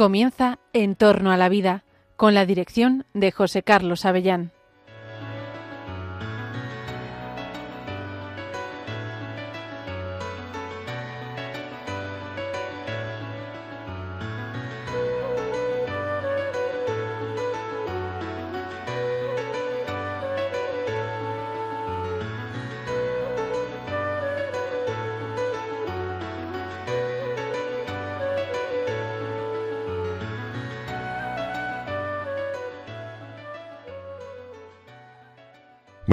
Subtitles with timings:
[0.00, 1.84] Comienza En torno a la vida,
[2.16, 4.50] con la dirección de José Carlos Avellán.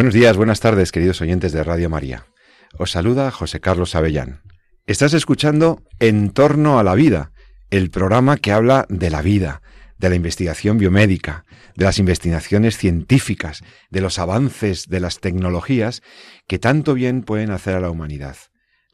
[0.07, 2.27] Buenos días, buenas tardes, queridos oyentes de Radio María.
[2.77, 4.39] Os saluda José Carlos Avellán.
[4.85, 7.33] Estás escuchando En torno a la vida,
[7.71, 9.61] el programa que habla de la vida,
[9.97, 11.43] de la investigación biomédica,
[11.75, 16.01] de las investigaciones científicas, de los avances de las tecnologías
[16.47, 18.37] que tanto bien pueden hacer a la humanidad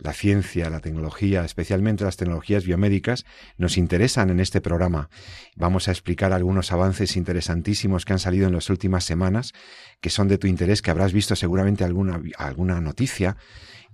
[0.03, 3.25] la ciencia, la tecnología, especialmente las tecnologías biomédicas,
[3.57, 5.09] nos interesan en este programa.
[5.55, 9.53] Vamos a explicar algunos avances interesantísimos que han salido en las últimas semanas,
[10.01, 13.37] que son de tu interés, que habrás visto seguramente alguna, alguna noticia,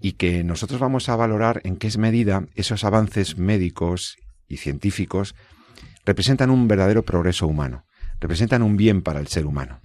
[0.02, 5.35] y que nosotros vamos a valorar en qué medida esos avances médicos y científicos
[6.05, 7.85] representan un verdadero progreso humano,
[8.19, 9.81] representan un bien para el ser humano.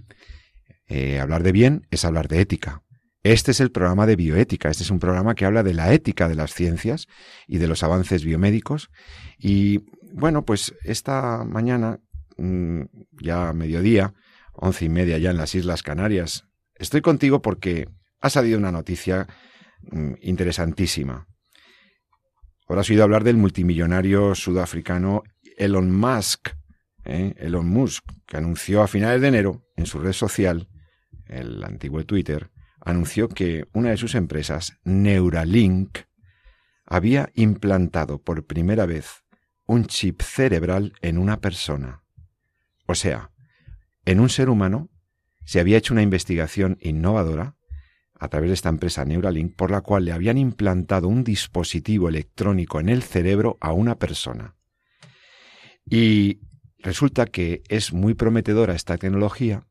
[0.87, 2.81] Eh, hablar de bien es hablar de ética,
[3.25, 6.27] este es el programa de bioética, este es un programa que habla de la ética
[6.27, 7.07] de las ciencias
[7.47, 8.91] y de los avances biomédicos.
[9.39, 9.79] Y
[10.13, 11.99] bueno, pues esta mañana,
[12.37, 12.81] mm,
[13.23, 14.13] ya mediodía,
[14.53, 16.43] once y media ya en las Islas Canarias,
[16.75, 17.87] estoy contigo porque
[18.21, 19.25] ha salido una noticia
[19.81, 21.25] mm, interesantísima.
[22.67, 25.23] has oído hablar del multimillonario sudafricano
[25.57, 26.49] Elon Musk,
[27.05, 27.33] ¿eh?
[27.37, 30.67] Elon Musk, que anunció a finales de enero en su red social,
[31.27, 32.51] el antiguo Twitter,
[32.85, 35.97] anunció que una de sus empresas, Neuralink,
[36.85, 39.23] había implantado por primera vez
[39.65, 42.03] un chip cerebral en una persona.
[42.85, 43.31] O sea,
[44.05, 44.89] en un ser humano
[45.45, 47.57] se había hecho una investigación innovadora
[48.19, 52.79] a través de esta empresa Neuralink por la cual le habían implantado un dispositivo electrónico
[52.79, 54.55] en el cerebro a una persona.
[55.85, 56.39] Y
[56.77, 59.67] resulta que es muy prometedora esta tecnología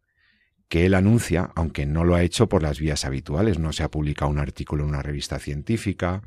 [0.74, 3.92] que él anuncia, aunque no lo ha hecho por las vías habituales, no se ha
[3.92, 6.22] publicado un artículo en una revista científica,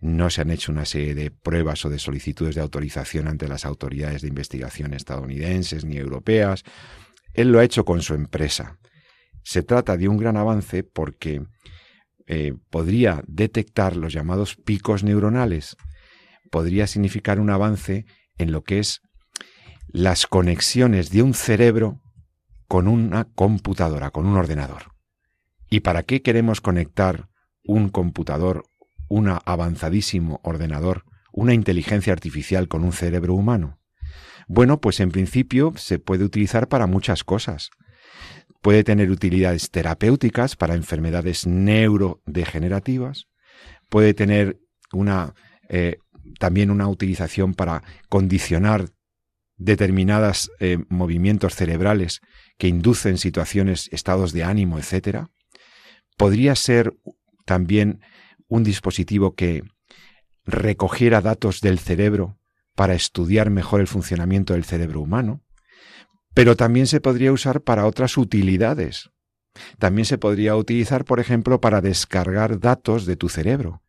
[0.00, 3.66] no se han hecho una serie de pruebas o de solicitudes de autorización ante las
[3.66, 6.64] autoridades de investigación estadounidenses ni europeas,
[7.34, 8.78] él lo ha hecho con su empresa.
[9.42, 11.42] Se trata de un gran avance porque
[12.26, 15.76] eh, podría detectar los llamados picos neuronales,
[16.50, 18.06] podría significar un avance
[18.38, 19.02] en lo que es
[19.88, 21.99] las conexiones de un cerebro
[22.70, 24.94] con una computadora, con un ordenador.
[25.68, 27.28] ¿Y para qué queremos conectar
[27.64, 28.62] un computador,
[29.08, 33.80] un avanzadísimo ordenador, una inteligencia artificial con un cerebro humano?
[34.46, 37.70] Bueno, pues en principio se puede utilizar para muchas cosas.
[38.62, 43.26] Puede tener utilidades terapéuticas para enfermedades neurodegenerativas,
[43.88, 44.60] puede tener
[44.92, 45.34] una,
[45.68, 45.96] eh,
[46.38, 48.90] también una utilización para condicionar
[49.60, 52.22] determinados eh, movimientos cerebrales
[52.56, 55.26] que inducen situaciones, estados de ánimo, etc.,
[56.16, 56.94] podría ser
[57.44, 58.00] también
[58.48, 59.62] un dispositivo que
[60.44, 62.38] recogiera datos del cerebro
[62.74, 65.42] para estudiar mejor el funcionamiento del cerebro humano,
[66.32, 69.10] pero también se podría usar para otras utilidades.
[69.78, 73.82] También se podría utilizar, por ejemplo, para descargar datos de tu cerebro,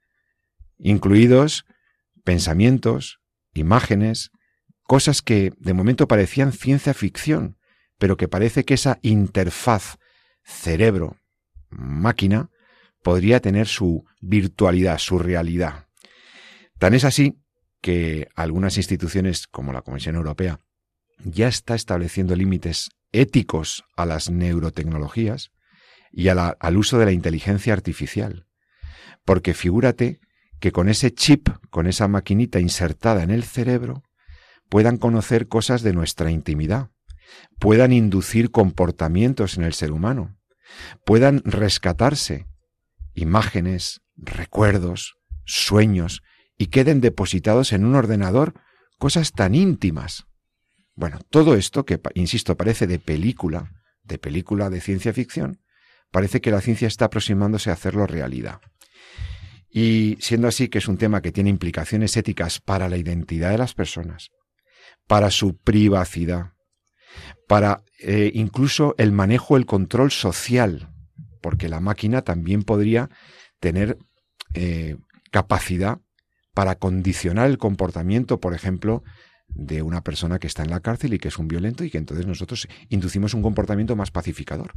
[0.77, 1.65] incluidos
[2.23, 3.19] pensamientos,
[3.53, 4.31] imágenes,
[4.91, 7.55] cosas que de momento parecían ciencia ficción,
[7.97, 9.99] pero que parece que esa interfaz
[10.43, 12.49] cerebro-máquina
[13.01, 15.87] podría tener su virtualidad, su realidad.
[16.77, 17.39] Tan es así
[17.79, 20.59] que algunas instituciones como la Comisión Europea
[21.23, 25.51] ya está estableciendo límites éticos a las neurotecnologías
[26.11, 28.45] y al uso de la inteligencia artificial.
[29.23, 30.19] Porque figúrate
[30.59, 34.03] que con ese chip, con esa maquinita insertada en el cerebro,
[34.71, 36.91] puedan conocer cosas de nuestra intimidad,
[37.59, 40.37] puedan inducir comportamientos en el ser humano,
[41.03, 42.47] puedan rescatarse
[43.13, 46.23] imágenes, recuerdos, sueños,
[46.57, 48.53] y queden depositados en un ordenador
[48.97, 50.23] cosas tan íntimas.
[50.95, 53.73] Bueno, todo esto que, insisto, parece de película,
[54.03, 55.59] de película de ciencia ficción,
[56.11, 58.61] parece que la ciencia está aproximándose a hacerlo realidad.
[59.69, 63.57] Y siendo así que es un tema que tiene implicaciones éticas para la identidad de
[63.57, 64.31] las personas,
[65.07, 66.53] para su privacidad,
[67.47, 70.89] para eh, incluso el manejo, el control social,
[71.41, 73.09] porque la máquina también podría
[73.59, 73.97] tener
[74.53, 74.97] eh,
[75.31, 75.99] capacidad
[76.53, 79.03] para condicionar el comportamiento, por ejemplo,
[79.47, 81.97] de una persona que está en la cárcel y que es un violento y que
[81.97, 84.73] entonces nosotros inducimos un comportamiento más pacificador.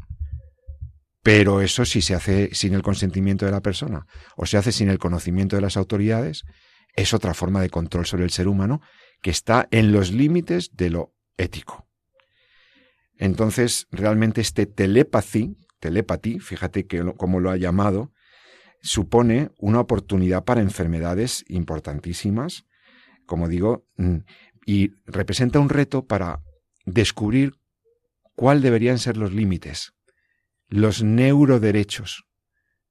[1.23, 4.07] Pero eso si se hace sin el consentimiento de la persona
[4.37, 6.45] o se hace sin el conocimiento de las autoridades,
[6.97, 8.81] es otra forma de control sobre el ser humano
[9.25, 11.89] que está en los límites de lo ético.
[13.17, 18.13] Entonces, realmente este telepathy, telepathy, fíjate que cómo lo ha llamado,
[18.83, 22.67] supone una oportunidad para enfermedades importantísimas,
[23.25, 24.19] como digo, mm,
[24.67, 26.43] y representa un reto para
[26.85, 27.55] descubrir
[28.35, 29.95] cuál deberían ser los límites,
[30.69, 32.27] los neuroderechos,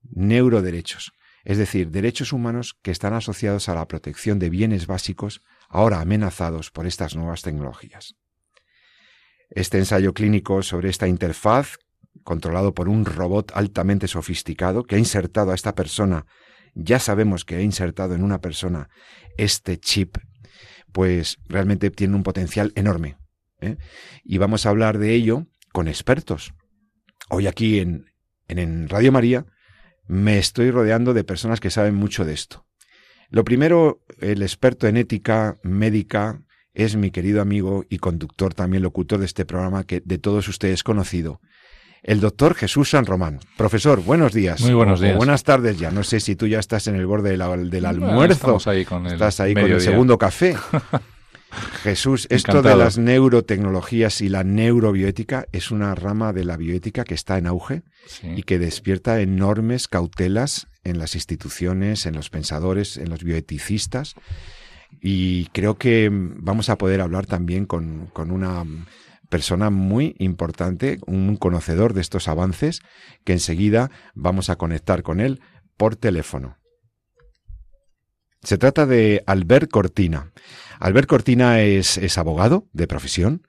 [0.01, 1.12] neuroderechos,
[1.44, 5.44] es decir, derechos humanos que están asociados a la protección de bienes básicos
[5.74, 8.16] ahora amenazados por estas nuevas tecnologías.
[9.50, 11.78] Este ensayo clínico sobre esta interfaz
[12.24, 16.25] controlado por un robot altamente sofisticado que ha insertado a esta persona,
[16.75, 18.90] ya sabemos que ha insertado en una persona
[19.38, 20.18] este chip,
[20.92, 23.18] pues realmente tiene un potencial enorme.
[23.60, 23.78] ¿eh?
[24.24, 26.54] Y vamos a hablar de ello con expertos.
[27.30, 28.06] Hoy aquí en,
[28.48, 29.48] en Radio María
[30.06, 32.64] me estoy rodeando de personas que saben mucho de esto.
[33.33, 36.39] Lo primero, el experto en ética médica
[36.75, 40.83] es mi querido amigo y conductor, también locutor de este programa que de todos ustedes
[40.83, 41.41] conocido,
[42.03, 43.39] el doctor Jesús San Román.
[43.57, 44.62] Profesor, buenos días.
[44.62, 45.18] Muy buenos días.
[45.18, 45.89] buenas tardes ya.
[45.89, 48.59] No sé si tú ya estás en el borde del, almuerzo.
[48.68, 50.56] ahí con el estás ahí con el segundo café.
[51.81, 57.15] Jesús, esto de las neurotecnologías y la neurobioética es una rama de la bioética que
[57.15, 57.81] está en auge
[58.36, 64.15] y que despierta enormes cautelas en las instituciones, en los pensadores, en los bioeticistas.
[65.01, 68.63] Y creo que vamos a poder hablar también con, con una
[69.30, 72.81] persona muy importante, un conocedor de estos avances,
[73.24, 75.41] que enseguida vamos a conectar con él
[75.77, 76.57] por teléfono.
[78.44, 80.31] Se trata de Albert Cortina.
[80.79, 83.47] Albert Cortina es, es abogado de profesión,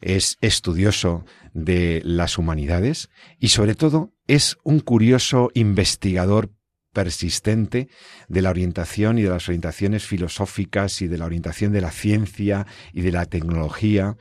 [0.00, 3.08] es estudioso de las humanidades
[3.38, 6.50] y sobre todo es un curioso investigador
[6.96, 7.88] persistente
[8.26, 12.66] de la orientación y de las orientaciones filosóficas y de la orientación de la ciencia
[12.94, 14.16] y de la tecnología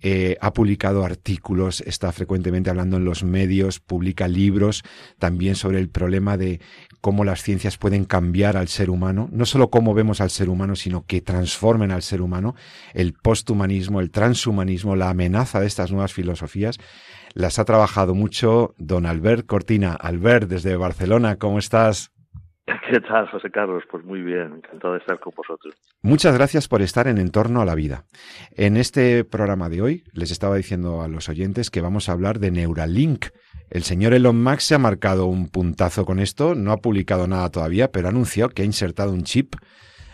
[0.00, 4.84] eh, ha publicado artículos, está frecuentemente hablando en los medios, publica libros
[5.18, 6.60] también sobre el problema de
[7.02, 10.76] cómo las ciencias pueden cambiar al ser humano, no solo cómo vemos al ser humano,
[10.76, 12.54] sino que transformen al ser humano,
[12.94, 16.78] el posthumanismo, el transhumanismo, la amenaza de estas nuevas filosofías.
[17.38, 19.92] Las ha trabajado mucho don Albert Cortina.
[19.92, 22.10] Albert, desde Barcelona, ¿cómo estás?
[22.66, 23.84] ¿Qué tal, José Carlos?
[23.88, 25.72] Pues muy bien, encantado de estar con vosotros.
[26.02, 28.06] Muchas gracias por estar en Entorno a la Vida.
[28.56, 32.40] En este programa de hoy les estaba diciendo a los oyentes que vamos a hablar
[32.40, 33.26] de Neuralink.
[33.70, 37.50] El señor Elon Musk se ha marcado un puntazo con esto, no ha publicado nada
[37.50, 39.54] todavía, pero ha anunciado que ha insertado un chip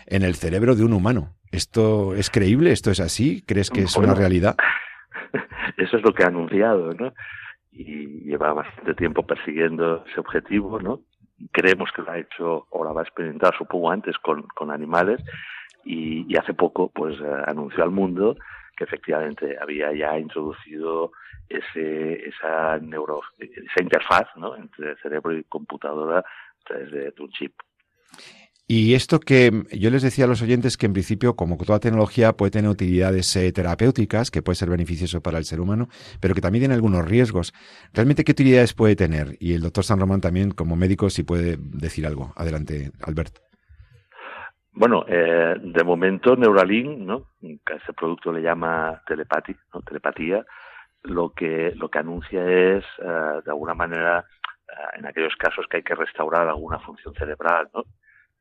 [0.04, 1.34] en el cerebro de un humano.
[1.52, 2.72] ¿Esto es creíble?
[2.72, 3.42] ¿Esto es así?
[3.46, 4.56] ¿Crees que es una realidad?
[5.76, 7.12] Eso es lo que ha anunciado, ¿no?
[7.70, 11.00] Y lleva bastante tiempo persiguiendo ese objetivo, ¿no?
[11.52, 15.20] creemos que lo ha hecho o la va a experimentar, supongo, antes con, con animales
[15.84, 18.36] y, hace poco pues eh, anunció al mundo
[18.76, 21.12] que efectivamente había ya introducido
[21.48, 24.56] ese, esa, neuro, esa interfaz ¿no?
[24.56, 27.54] entre cerebro y computadora a través de un chip.
[28.66, 32.32] Y esto que yo les decía a los oyentes que en principio, como toda tecnología,
[32.32, 36.40] puede tener utilidades eh, terapéuticas, que puede ser beneficioso para el ser humano, pero que
[36.40, 37.52] también tiene algunos riesgos.
[37.92, 39.36] ¿Realmente qué utilidades puede tener?
[39.38, 42.32] Y el doctor San Román también, como médico, si puede decir algo.
[42.36, 43.36] Adelante, Albert.
[44.72, 47.32] Bueno, eh, de momento Neuralink, ¿no?
[47.42, 49.56] que a ese producto le llama telepatía,
[49.86, 50.44] telepatía,
[51.02, 54.24] lo que, lo que anuncia es, eh, de alguna manera,
[54.98, 57.84] en aquellos casos que hay que restaurar alguna función cerebral, ¿no?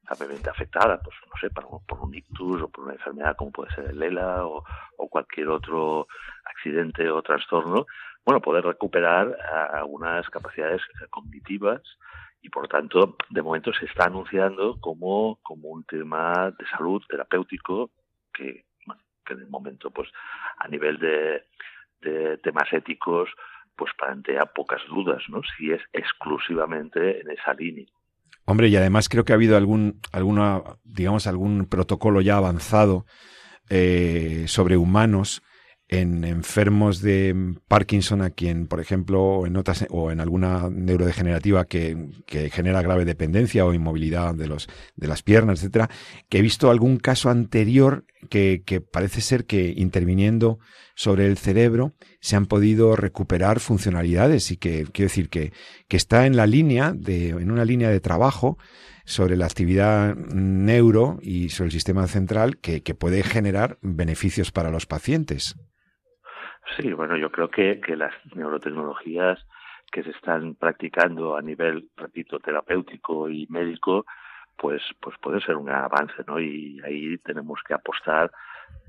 [0.03, 3.85] Gravemente afectada, pues no sé, por, un ictus o por una enfermedad como puede ser
[3.91, 4.63] el ELA o,
[5.09, 6.07] cualquier otro
[6.45, 7.85] accidente o trastorno,
[8.25, 9.37] bueno, poder recuperar
[9.73, 10.81] algunas capacidades
[11.11, 11.81] cognitivas
[12.41, 17.91] y por tanto, de momento se está anunciando como, como un tema de salud terapéutico
[18.33, 18.65] que,
[19.25, 20.09] que de momento, pues
[20.57, 21.45] a nivel de,
[22.01, 23.29] de temas éticos,
[23.75, 25.41] pues plantea pocas dudas, ¿no?
[25.57, 27.87] Si es exclusivamente en esa línea.
[28.45, 33.05] Hombre, y además creo que ha habido algún, alguna, digamos, algún protocolo ya avanzado
[33.69, 35.41] eh, sobre humanos
[35.99, 42.09] en enfermos de Parkinson a quien, por ejemplo, en otras o en alguna neurodegenerativa que,
[42.25, 45.89] que, genera grave dependencia o inmovilidad de los de las piernas, etcétera,
[46.29, 50.59] que he visto algún caso anterior que, que parece ser que interviniendo
[50.95, 55.53] sobre el cerebro se han podido recuperar funcionalidades y que quiero decir que,
[55.87, 58.57] que está en la línea de, en una línea de trabajo
[59.05, 64.85] sobre la actividad neuro y sobre el sistema central que, puede generar beneficios para los
[64.85, 65.55] pacientes.
[66.77, 69.45] Sí, bueno, yo creo que, que las neurotecnologías
[69.91, 74.05] que se están practicando a nivel, repito, terapéutico y médico,
[74.57, 76.39] pues, pues puede ser un avance, ¿no?
[76.39, 78.31] Y ahí tenemos que apostar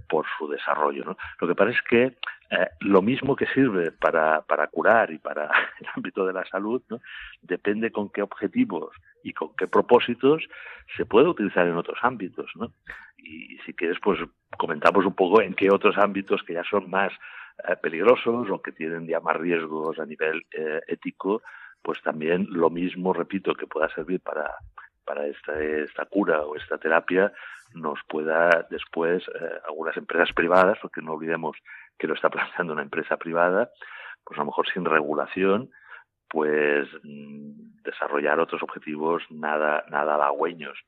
[0.08, 1.04] por su desarrollo.
[1.04, 1.16] ¿no?
[1.40, 2.04] Lo que pasa es que
[2.50, 5.44] eh, lo mismo que sirve para, para curar y para
[5.80, 7.00] el ámbito de la salud, ¿no?
[7.42, 10.42] depende con qué objetivos y con qué propósitos
[10.96, 12.50] se puede utilizar en otros ámbitos.
[12.56, 12.72] ¿no?
[13.16, 14.20] Y si quieres, pues
[14.58, 17.12] comentamos un poco en qué otros ámbitos que ya son más
[17.80, 21.42] peligrosos o que tienen ya más riesgos a nivel eh, ético,
[21.82, 24.50] pues también lo mismo, repito, que pueda servir para,
[25.04, 27.32] para esta, esta cura o esta terapia
[27.74, 31.56] nos pueda después eh, algunas empresas privadas, porque no olvidemos
[31.98, 33.70] que lo está planteando una empresa privada,
[34.24, 35.70] pues a lo mejor sin regulación,
[36.28, 40.78] pues mm, desarrollar otros objetivos nada, nada halagüeños.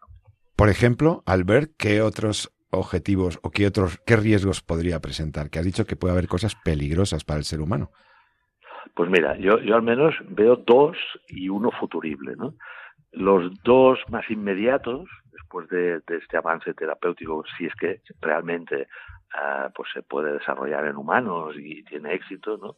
[0.56, 5.50] Por ejemplo, Albert, ¿qué otros objetivos o qué otros, qué riesgos podría presentar?
[5.50, 7.90] Que has dicho que puede haber cosas peligrosas para el ser humano.
[8.94, 10.96] Pues mira, yo, yo al menos veo dos
[11.28, 12.54] y uno futurible, ¿no?
[13.12, 18.88] Los dos más inmediatos, después de, este avance terapéutico, si es que realmente
[19.34, 22.76] ah, pues se puede desarrollar en humanos y tiene éxito, ¿no?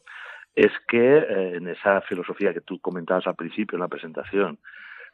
[0.55, 4.59] es que eh, en esa filosofía que tú comentabas al principio en la presentación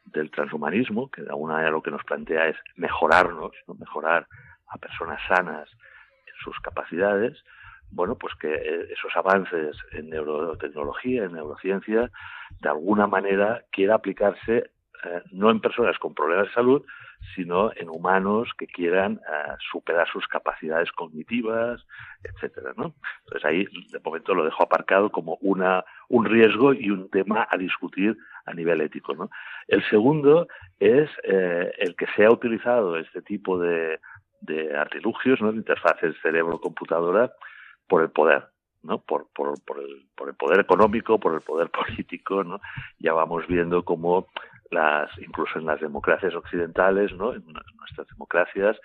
[0.05, 3.75] del transhumanismo, que de alguna manera lo que nos plantea es mejorarnos, ¿no?
[3.75, 4.27] mejorar
[4.69, 5.69] a personas sanas
[6.27, 7.43] en sus capacidades,
[7.91, 12.11] bueno, pues que eh, esos avances en neurotecnología, en neurociencia,
[12.61, 14.69] de alguna manera quiera aplicarse
[15.03, 16.83] eh, no en personas con problemas de salud,
[17.35, 21.85] sino en humanos que quieran eh, superar sus capacidades cognitivas,
[22.23, 22.93] etcétera, ¿no?
[23.23, 27.57] Entonces ahí de momento lo dejo aparcado como una un riesgo y un tema a
[27.57, 29.29] discutir a nivel ético, ¿no?
[29.67, 30.47] El segundo
[30.79, 33.99] es el que se ha utilizado este tipo de,
[34.41, 35.51] de artilugios, ¿no?
[35.51, 37.33] De interfaces cerebro-computadora
[37.87, 38.47] por el poder.
[38.83, 38.99] ¿no?
[38.99, 42.59] Por, por, por, el, por el poder económico, por el poder político, ¿no?
[42.99, 44.27] Ya vamos viendo cómo
[44.71, 47.33] las, incluso en las democracias occidentales, ¿no?
[47.33, 47.43] en
[47.77, 48.77] nuestras democracias,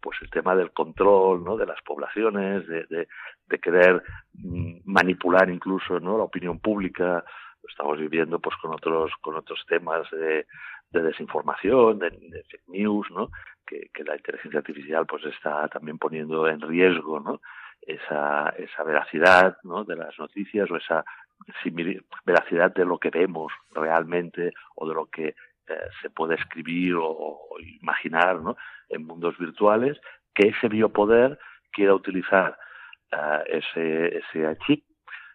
[0.00, 1.56] pues el tema del control ¿no?
[1.56, 3.08] de las poblaciones, de, de,
[3.46, 4.02] de querer
[4.34, 6.18] mm, manipular incluso ¿no?
[6.18, 7.24] la opinión pública,
[7.62, 10.46] lo estamos viviendo pues con otros, con otros temas de,
[10.92, 13.30] de desinformación, de, fake news, ¿no?
[13.66, 17.40] Que, la inteligencia artificial pues está también poniendo en riesgo, ¿no?
[17.80, 19.84] Esa, esa veracidad, ¿no?
[19.84, 21.04] De las noticias o esa
[22.24, 25.34] veracidad de lo que vemos realmente o de lo que
[25.68, 27.38] eh, se puede escribir o,
[27.80, 28.56] imaginar ¿no?
[28.88, 29.98] en mundos virtuales,
[30.34, 31.38] que ese biopoder
[31.70, 32.58] quiera utilizar
[33.12, 34.84] uh, ese, ese chip,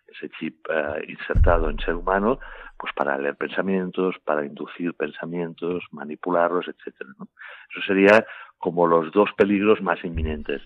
[0.07, 2.39] ese chip uh, insertado en ser humano,
[2.77, 7.09] pues para leer pensamientos, para inducir pensamientos, manipularlos, etcétera.
[7.17, 7.27] ¿no?
[7.71, 8.25] Eso sería
[8.57, 10.61] como los dos peligros más inminentes.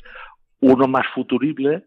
[0.60, 1.86] Uno más futurible,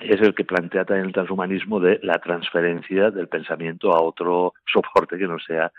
[0.00, 5.18] es el que plantea también el transhumanismo de la transferencia del pensamiento a otro soporte
[5.18, 5.72] que no sea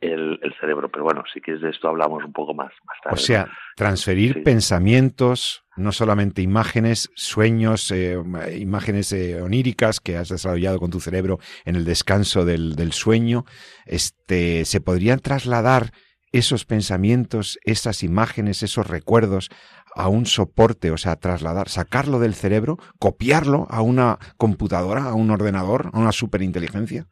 [0.00, 0.90] el, cerebro.
[0.90, 3.14] Pero bueno, sí que de esto hablamos un poco más, más tarde.
[3.14, 8.16] O sea, transferir pensamientos, no solamente imágenes, sueños, eh,
[8.58, 13.44] imágenes eh, oníricas que has desarrollado con tu cerebro en el descanso del, del sueño,
[13.86, 15.92] este, se podrían trasladar
[16.32, 19.48] esos pensamientos, esas imágenes, esos recuerdos
[19.94, 25.30] a un soporte, o sea, trasladar, sacarlo del cerebro, copiarlo a una computadora, a un
[25.30, 27.06] ordenador, a una superinteligencia?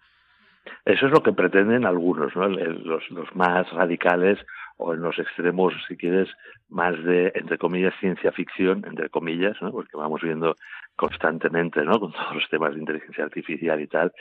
[0.84, 2.48] Eso es lo que pretenden algunos, ¿no?
[2.48, 4.38] los, los más radicales
[4.78, 6.28] o en los extremos, si quieres,
[6.68, 10.56] más de, entre comillas, ciencia ficción, entre comillas, porque vamos viendo
[10.96, 11.98] constantemente, ¿no?
[11.98, 14.12] con todos los temas de inteligencia artificial y tal,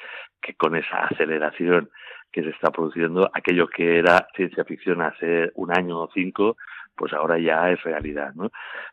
[0.41, 1.89] que con esa aceleración
[2.31, 6.57] que se está produciendo, aquello que era ciencia ficción hace un año o cinco,
[6.95, 8.51] pues ahora ya es realidad, ¿no?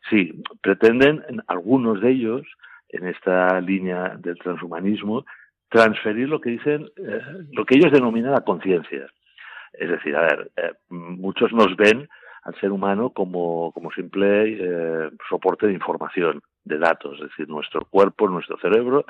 [0.09, 2.41] Sí, pretenden algunos de ellos
[2.89, 5.25] en esta línea del transhumanismo
[5.73, 9.07] transferir lo que dicen, eh, lo que ellos denominan la conciencia.
[9.73, 12.07] Es decir, a ver, eh, muchos nos ven
[12.43, 17.81] al ser humano como, como simple eh, soporte de información, de datos, es decir, nuestro
[17.85, 19.05] cuerpo, nuestro cerebro,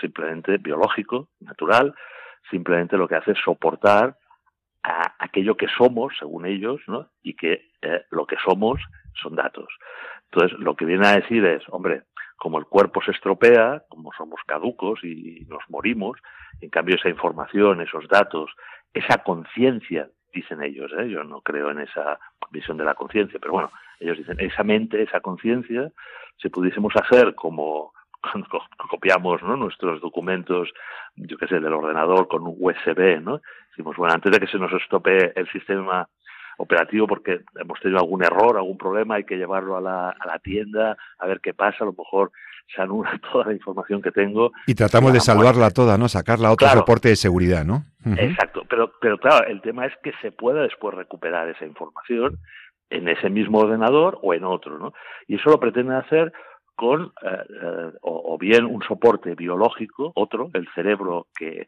[0.00, 1.94] simplemente biológico, natural,
[2.50, 4.16] simplemente lo que hace es soportar
[4.82, 7.06] a aquello que somos, según ellos, ¿no?
[7.22, 7.70] y que
[8.10, 8.80] lo que somos
[9.14, 9.68] son datos.
[10.32, 12.02] Entonces, lo que viene a decir es, hombre,
[12.40, 16.18] como el cuerpo se estropea, como somos caducos y nos morimos,
[16.62, 18.50] en cambio esa información, esos datos,
[18.94, 21.10] esa conciencia, dicen ellos, ¿eh?
[21.10, 22.18] yo no creo en esa
[22.50, 23.70] visión de la conciencia, pero bueno,
[24.00, 25.92] ellos dicen, esa mente, esa conciencia,
[26.40, 27.92] si pudiésemos hacer como
[28.22, 28.48] cuando
[28.88, 30.70] copiamos nuestros documentos,
[31.16, 33.42] yo qué sé, del ordenador con un USB, ¿no?
[33.68, 36.08] Decimos, bueno, antes de que se nos estropee el sistema
[36.60, 40.38] operativo porque hemos tenido algún error, algún problema, hay que llevarlo a la, a la
[40.38, 42.30] tienda, a ver qué pasa, a lo mejor
[42.74, 44.52] se anula toda la información que tengo.
[44.66, 46.08] Y tratamos de salvarla toda, ¿no?
[46.08, 47.84] Sacarla a otro soporte de seguridad, ¿no?
[48.16, 52.38] Exacto, pero, pero claro, el tema es que se pueda después recuperar esa información
[52.90, 54.92] en ese mismo ordenador o en otro, ¿no?
[55.28, 56.32] Y eso lo pretenden hacer
[56.80, 61.66] con eh, eh, o, bien un soporte biológico, otro, el cerebro que,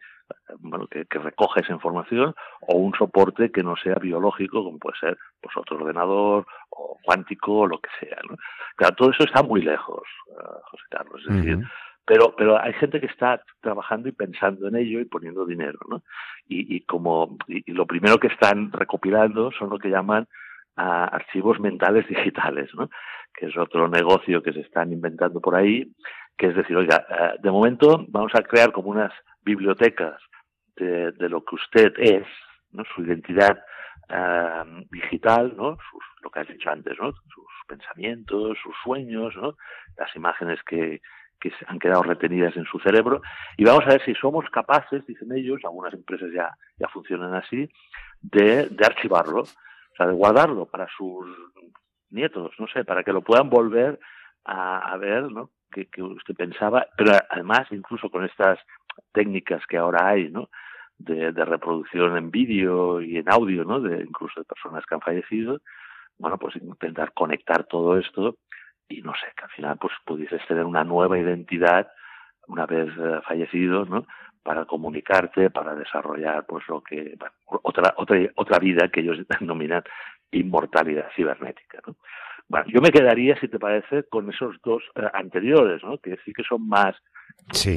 [0.61, 5.19] bueno, que, recoge esa información, o un soporte que no sea biológico, como puede ser
[5.39, 8.17] pues, otro ordenador o cuántico o lo que sea.
[8.27, 8.37] ¿no?
[8.75, 11.21] Claro, todo eso está muy lejos, eh, José Carlos.
[11.29, 11.59] Es decir,
[12.07, 16.03] pero, pero hay gente que está trabajando y pensando en ello y poniendo dinero, ¿no?
[16.49, 20.27] Y, y como y lo primero que están recopilando son lo que llaman
[20.77, 22.89] a archivos mentales digitales, ¿no?
[23.35, 25.93] Que es otro negocio que se están inventando por ahí,
[26.37, 29.13] que es decir, oiga, eh, de momento vamos a crear como unas
[29.43, 30.21] bibliotecas
[30.77, 32.27] de, lo que usted es,
[32.73, 32.83] ¿no?
[32.95, 33.63] su identidad
[34.09, 35.77] eh, digital, ¿no?
[36.23, 37.13] lo que has dicho antes, ¿no?
[37.13, 39.57] sus pensamientos, sus sueños, ¿no?
[39.97, 41.01] las imágenes que,
[41.41, 43.23] que han quedado retenidas en su cerebro
[43.57, 47.69] y vamos a ver si somos capaces, dicen ellos, algunas empresas ya, ya funcionan así,
[48.21, 49.43] de, de archivarlo
[49.93, 51.27] o sea, de guardarlo para sus
[52.13, 53.99] nietos, no sé, para que lo puedan volver
[54.45, 55.51] a, ver, ¿no?
[55.71, 58.59] Que, usted pensaba, pero además, incluso con estas
[59.13, 60.49] técnicas que ahora hay, ¿no?
[60.99, 63.81] De, reproducción en vídeo y en audio, ¿no?
[63.81, 65.61] De incluso de personas que han fallecido,
[66.19, 68.37] bueno, pues intentar conectar todo esto
[68.89, 71.91] y no sé, que al final pues pudieses tener una nueva identidad
[72.47, 74.07] una vez eh, fallecido, ¿no?
[74.43, 77.17] para comunicarte, para desarrollar pues lo que
[77.63, 79.83] otra otra otra vida que ellos denominan
[80.33, 81.81] inmortalidad cibernética.
[81.87, 81.97] ¿no?
[82.49, 85.99] Bueno, yo me quedaría, si te parece, con esos dos eh, anteriores, ¿no?
[85.99, 86.95] que sí que son más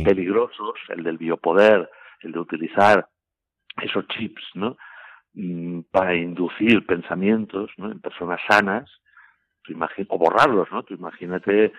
[0.03, 1.89] peligrosos, el del biopoder,
[2.21, 3.07] el de utilizar
[3.81, 4.77] esos chips, ¿no?
[5.33, 7.91] Mm, para inducir pensamientos ¿no?
[7.91, 8.89] en personas sanas,
[10.09, 10.83] o borrarlos, ¿no?
[10.83, 11.73] Tú imagínate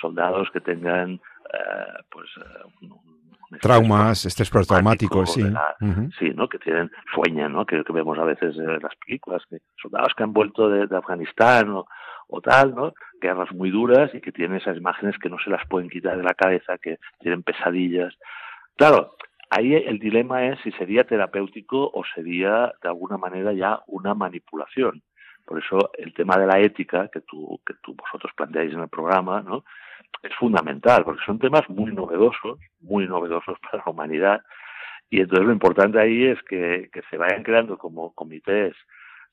[0.00, 1.20] soldados que tengan
[1.52, 2.28] eh, pues
[3.58, 5.42] Traumas, estrés postraumáticos, sí.
[6.18, 6.48] Sí, ¿no?
[6.48, 7.66] Que tienen, sueñan, ¿no?
[7.66, 11.70] Que, que vemos a veces en las películas, que soldados que han vuelto de, Afganistán
[11.70, 11.86] o,
[12.28, 12.92] o, tal, ¿no?
[13.20, 16.22] Guerras muy duras y que tienen esas imágenes que no se las pueden quitar de
[16.22, 18.14] la cabeza, que tienen pesadillas.
[18.76, 19.16] Claro,
[19.50, 25.02] ahí el dilema es si sería terapéutico o sería de alguna manera ya una manipulación.
[25.50, 28.88] Por eso el tema de la ética que tú, que tú vosotros planteáis en el
[28.88, 29.64] programa, ¿no?
[30.22, 34.44] es fundamental, porque son temas muy novedosos, muy novedosos para la humanidad,
[35.10, 38.76] y entonces lo importante ahí es que, que se vayan creando como comités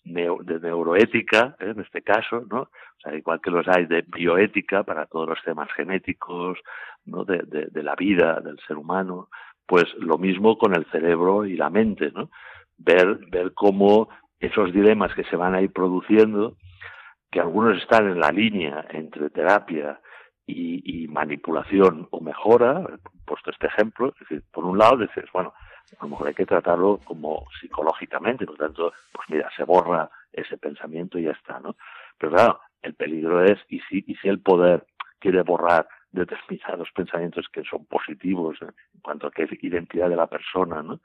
[0.05, 1.73] de neuroética, ¿eh?
[1.75, 2.61] en este caso, ¿no?
[2.61, 6.57] O sea, igual que los hay de bioética para todos los temas genéticos,
[7.05, 7.25] ¿no?
[7.25, 9.29] De, de, de, la vida del ser humano,
[9.67, 12.31] pues lo mismo con el cerebro y la mente, ¿no?
[12.79, 16.57] Ver, ver cómo esos dilemas que se van a ir produciendo,
[17.31, 19.99] que algunos están en la línea entre terapia
[20.45, 22.85] y, manipulación o mejora,
[23.25, 25.53] puesto este ejemplo, es decir, por un lado dices, bueno,
[25.99, 30.09] a lo mejor hay que tratarlo como psicológicamente, por lo tanto, pues mira, se borra
[30.31, 31.75] ese pensamiento y ya está, ¿no?
[32.19, 34.85] Pero claro, el peligro es, y si, y si el poder
[35.19, 38.71] quiere borrar determinados pensamientos que son positivos en
[39.01, 40.99] cuanto a que es identidad de la persona, ¿no?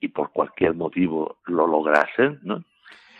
[0.00, 2.64] Y por cualquier motivo lo lograsen, ¿no?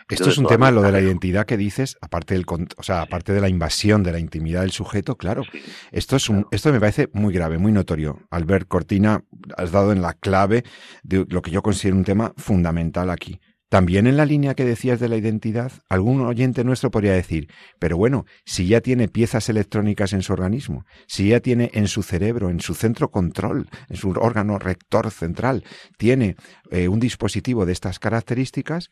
[0.09, 2.45] Esto es un tema, lo de la identidad que dices, aparte del,
[2.77, 5.43] o sea, aparte de la invasión de la intimidad del sujeto, claro.
[5.91, 8.19] esto es un, esto me parece muy grave, muy notorio.
[8.29, 9.23] Albert Cortina,
[9.57, 10.63] has dado en la clave
[11.03, 13.41] de lo que yo considero un tema fundamental aquí.
[13.69, 17.49] También en la línea que decías de la identidad, algún oyente nuestro podría decir,
[17.79, 22.01] pero bueno, si ya tiene piezas electrónicas en su organismo, si ya tiene en su
[22.01, 25.65] cerebro, en su centro control, en su órgano rector central,
[25.97, 26.37] tiene
[26.71, 28.89] eh, un dispositivo de estas características,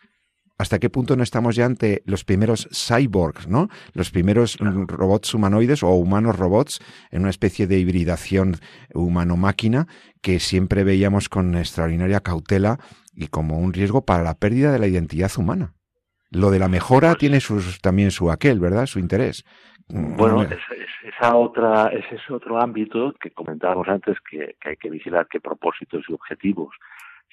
[0.57, 3.67] hasta qué punto no estamos ya ante los primeros cyborgs, ¿no?
[3.93, 6.79] Los primeros robots humanoides o humanos robots
[7.11, 8.57] en una especie de hibridación
[8.93, 9.87] humano-máquina
[10.21, 12.79] que siempre veíamos con extraordinaria cautela
[13.15, 15.73] y como un riesgo para la pérdida de la identidad humana.
[16.31, 18.85] Lo de la mejora pues tiene sus, también su aquel, ¿verdad?
[18.85, 19.45] Su interés.
[19.87, 20.59] Mm, bueno, es,
[21.03, 26.03] esa otra, ese es otro ámbito que comentábamos antes que hay que vigilar qué propósitos
[26.09, 26.75] y objetivos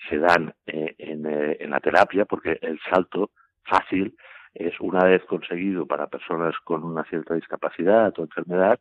[0.09, 3.31] se dan eh, eh, en, la terapia, porque el salto
[3.65, 4.15] fácil
[4.55, 8.79] es una vez conseguido para personas con una cierta discapacidad o enfermedad,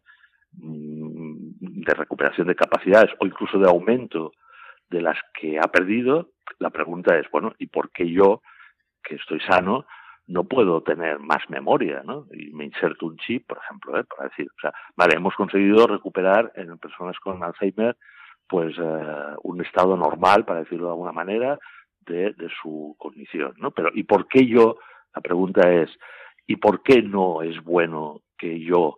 [0.54, 4.34] mm, de recuperación de capacidades o incluso de aumento
[4.92, 8.42] de las que ha perdido, la pregunta es, bueno, ¿y por qué yo,
[9.04, 9.86] que estoy sano,
[10.28, 12.28] no puedo tener más memoria, ¿no?
[12.34, 14.04] Y me inserto un chip, por ejemplo, ¿eh?
[14.04, 17.98] para decir, o sea, vale, hemos conseguido recuperar en personas con Alzheimer
[18.48, 21.58] pues eh, un estado normal, para decirlo de alguna manera,
[22.02, 23.72] de, de, su cognición, ¿no?
[23.72, 24.78] Pero ¿y por qué yo
[25.16, 25.90] La pregunta es,
[26.48, 28.98] ¿y por qué no es bueno que yo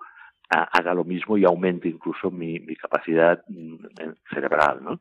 [0.49, 3.75] haga lo mismo y aumente incluso mi, capacidad mm,
[4.33, 4.99] cerebral, ¿no?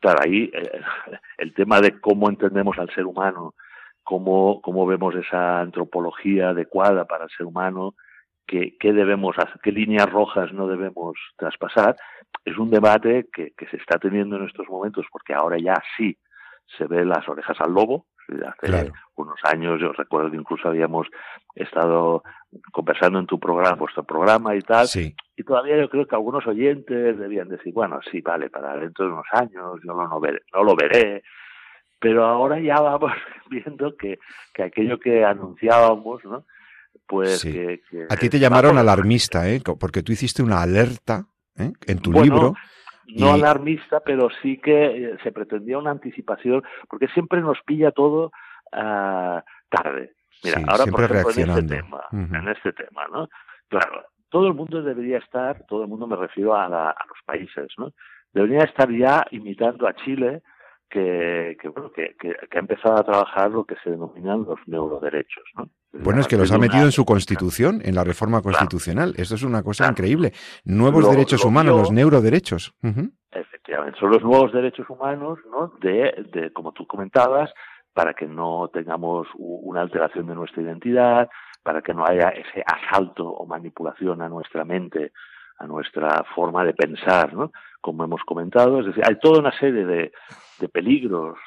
[0.00, 0.80] Claro, ahí eh,
[1.38, 3.54] el tema de cómo entendemos al ser humano,
[4.02, 7.94] cómo, cómo vemos esa antropología adecuada para el ser humano,
[8.46, 11.96] qué, qué debemos hacer, qué líneas rojas no debemos traspasar,
[12.44, 16.16] es un debate que, que se está teniendo en estos momentos, porque ahora ya sí
[16.76, 21.06] se ve las orejas al lobo, Hace unos años yo recuerdo que incluso habíamos
[21.54, 22.22] estado
[22.72, 27.18] conversando en tu programa, vuestro programa y tal, y todavía yo creo que algunos oyentes
[27.18, 30.76] debían decir, bueno, sí, vale, para dentro de unos años yo no, veré, no lo
[30.76, 31.22] veré,
[31.98, 33.12] pero ahora ya vamos
[33.50, 34.18] viendo que,
[34.52, 36.44] que aquello que anunciábamos, ¿no?
[37.06, 39.62] Pues que, A ti te llamaron alarmista, ¿eh?
[39.80, 41.24] Porque tú hiciste una alerta
[41.56, 41.72] ¿eh?
[41.86, 42.54] en tu libro
[43.08, 48.32] no alarmista, pero sí que eh, se pretendía una anticipación, porque siempre nos pilla todo
[48.72, 50.12] uh, tarde.
[50.44, 53.28] Mira, ahora por ejemplo en este tema, en este tema, ¿no?
[53.68, 57.68] Claro, todo el mundo debería estar, todo el mundo me refiero a, a los países,
[57.76, 57.92] ¿no?
[58.32, 60.42] Debería estar ya imitando a Chile,
[60.88, 65.44] que, que, bueno, que, que, ha empezado a trabajar lo que se denominan los neuroderechos.
[65.56, 65.68] ¿no?
[65.92, 69.14] Bueno, es que los ha metido en su constitución, en la reforma constitucional.
[69.16, 70.32] Esto es una cosa increíble.
[70.64, 72.74] Nuevos derechos humanos, los neuroderechos.
[73.30, 75.72] Efectivamente, son los nuevos derechos humanos, ¿no?
[75.80, 77.50] De, de, como tú comentabas,
[77.92, 81.28] para que no tengamos una alteración de nuestra identidad,
[81.62, 85.12] para que no haya ese asalto o manipulación a nuestra mente,
[85.58, 87.50] a nuestra forma de pensar, ¿no?
[87.80, 90.12] Como hemos comentado, es decir, hay toda una serie de,
[90.58, 91.38] de peligros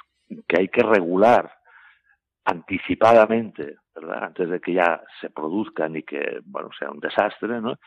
[0.47, 1.51] que hay que regular
[2.45, 4.23] anticipadamente, ¿verdad?
[4.23, 7.77] Antes de que ya se produzcan y que, bueno, sea un desastre, ¿no?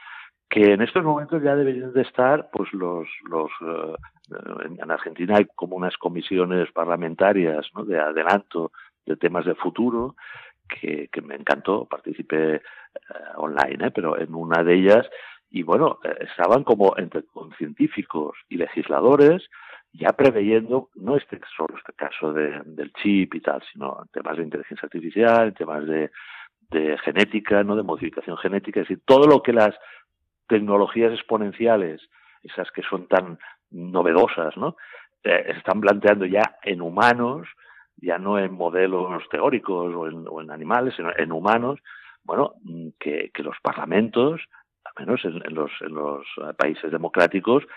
[0.48, 3.94] Que en estos momentos ya deberían de estar, pues los, los, eh,
[4.78, 7.66] en Argentina hay como unas comisiones parlamentarias.
[7.86, 8.70] De adelanto
[9.06, 10.16] de temas de futuro,
[10.68, 12.60] que, que me encantó, participé eh,
[13.36, 13.90] online, ¿eh?
[13.90, 15.08] pero en una de ellas,
[15.50, 19.48] y bueno, eh, estaban como entre con científicos y legisladores,
[19.94, 24.42] ya preveyendo, no este solo este caso de, del chip y tal, sino temas de
[24.42, 26.10] inteligencia artificial, temas de,
[26.70, 29.74] de genética, no de modificación genética, es decir, todo lo que las
[30.48, 32.02] tecnologías exponenciales,
[32.42, 33.38] esas que son tan
[33.70, 34.76] novedosas, ¿no?
[35.22, 37.48] Eh, están planteando ya en humanos,
[37.96, 41.78] ya no en modelos teóricos o en, o en animales, sino en humanos,
[42.24, 42.54] bueno,
[42.98, 44.40] que, que los parlamentos,
[44.84, 46.26] al menos en, en, los, en los
[46.58, 47.68] países democráticos, eh,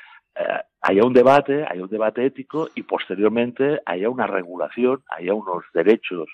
[0.82, 6.28] haya un debate, haya un debate ético y posteriormente haya una regulación, haya unos derechos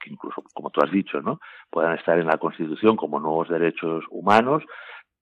[0.00, 1.40] que incluso, como tú has dicho, ¿no?
[1.70, 4.64] puedan estar en la Constitución como nuevos derechos humanos,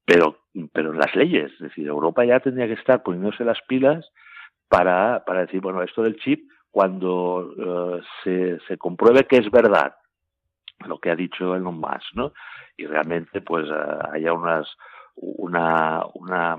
[0.04, 0.38] pero,
[0.72, 1.52] pero en las leyes.
[1.52, 4.08] Es decir, Europa ya tendría que estar poniéndose las pilas
[4.68, 9.96] para, para decir, bueno, esto del chip, cuando uh, se, se compruebe que es verdad
[10.86, 12.32] lo que ha dicho Elon Musk, ¿no?
[12.76, 14.68] Y realmente, pues, uh, haya unas
[15.20, 16.56] una, una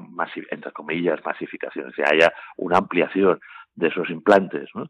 [0.51, 3.39] entre comillas, masificación, que haya una ampliación
[3.75, 4.89] de esos implantes, ¿no?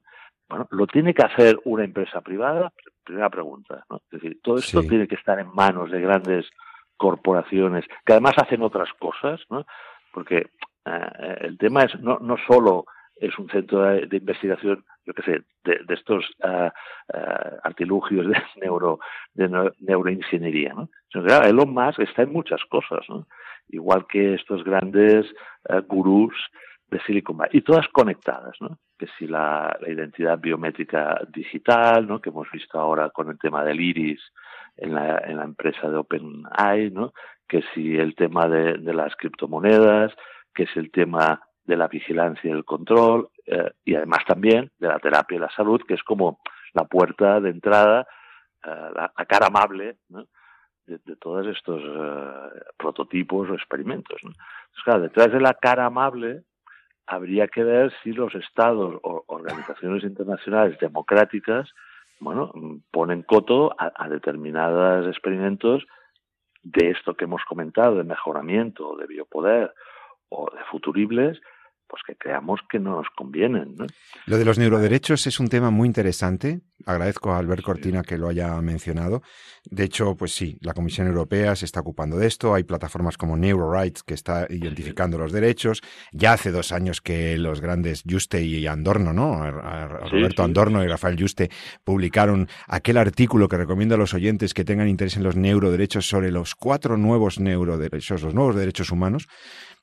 [0.49, 2.73] Bueno, ¿lo tiene que hacer una empresa privada?
[3.03, 3.97] Primera pregunta, ¿no?
[3.97, 6.49] Es decir, todo esto tiene que estar en manos de grandes
[6.97, 9.65] corporaciones que además hacen otras cosas, ¿no?
[10.11, 10.49] Porque
[10.85, 12.85] eh, el tema es no, no solo
[13.19, 16.69] es un centro de, investigación, yo qué sé, de, estos uh,
[17.13, 18.99] uh, artilugios de neuro
[19.33, 20.89] de neuroingeniería, ¿no?
[21.11, 23.27] Claro, Elon Musk está en muchas cosas, ¿no?
[23.69, 25.25] igual que estos grandes
[25.69, 26.33] uh, gurús
[26.89, 28.79] de Silicon Valley, y todas conectadas, ¿no?
[28.97, 32.19] Que si la, la, identidad biométrica digital, ¿no?
[32.19, 34.19] Que hemos visto ahora con el tema del iris
[34.75, 37.13] en la, en la empresa de OpenAI, ¿no?
[37.47, 40.13] Que si el tema de, de las criptomonedas,
[40.53, 44.87] que es el tema de la vigilancia y el control, eh, y además también de
[44.87, 46.39] la terapia y la salud, que es como
[46.73, 48.07] la puerta de entrada,
[48.65, 49.97] eh, la, cara amable,
[50.87, 54.17] de, todos estos uh, prototipos o experimentos.
[54.23, 56.41] Entonces, claro, detrás de la cara amable
[57.05, 61.69] habría que ver si los estados o organizaciones internacionales democráticas
[62.19, 62.51] bueno,
[62.89, 65.85] ponen coto a, a determinados experimentos
[66.63, 69.71] de esto que hemos comentado, de mejoramiento, de biopoder
[70.29, 71.39] o de futuribles,
[71.89, 73.75] pues que creamos que nos convienen.
[73.75, 73.87] ¿no?
[74.27, 76.61] Lo de los neuroderechos es un tema muy interesante.
[76.85, 79.21] Agradezco a Albert Cortina que lo haya mencionado.
[79.65, 82.53] De hecho, pues sí, la Comisión Europea se está ocupando de esto.
[82.53, 85.81] Hay plataformas como NeuroRights que está identificando los derechos.
[86.13, 89.51] Ya hace dos años que los grandes Juste y Andorno, ¿no?
[89.51, 91.49] Roberto Andorno y Rafael Juste
[91.83, 96.31] publicaron aquel artículo que recomiendo a los oyentes que tengan interés en los neuroderechos sobre
[96.31, 99.27] los cuatro nuevos neuroderechos, los nuevos derechos humanos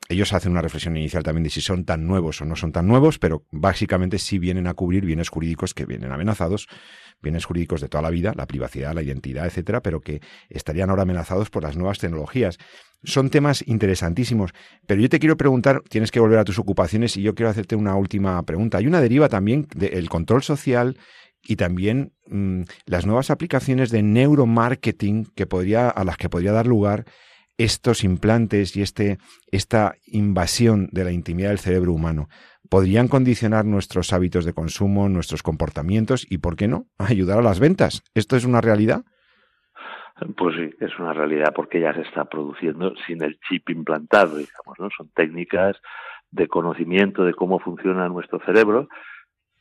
[0.09, 2.87] ellos hacen una reflexión inicial también de si son tan nuevos o no son tan
[2.87, 6.69] nuevos, pero básicamente sí vienen a cubrir bienes jurídicos que vienen amenazados,
[7.21, 11.03] bienes jurídicos de toda la vida, la privacidad, la identidad, etcétera, pero que estarían ahora
[11.03, 12.59] amenazados por las nuevas tecnologías.
[13.03, 14.53] Son temas interesantísimos,
[14.87, 17.75] pero yo te quiero preguntar, tienes que volver a tus ocupaciones y yo quiero hacerte
[17.75, 18.79] una última pregunta.
[18.79, 20.99] Hay una deriva también del control social
[21.43, 26.67] y también mm, las nuevas aplicaciones de neuromarketing que podría, a las que podría dar
[26.67, 27.07] lugar
[27.59, 29.19] estos implantes y este,
[29.51, 32.29] esta invasión de la intimidad del cerebro humano
[32.69, 37.61] podrían condicionar nuestros hábitos de consumo, nuestros comportamientos y, ¿por qué no?, ayudar a las
[37.61, 38.03] ventas.
[38.15, 39.03] ¿Esto es una realidad?
[40.37, 44.79] Pues sí, es una realidad porque ya se está produciendo sin el chip implantado, digamos,
[44.79, 44.89] ¿no?
[44.97, 45.77] Son técnicas
[46.31, 48.89] de conocimiento de cómo funciona nuestro cerebro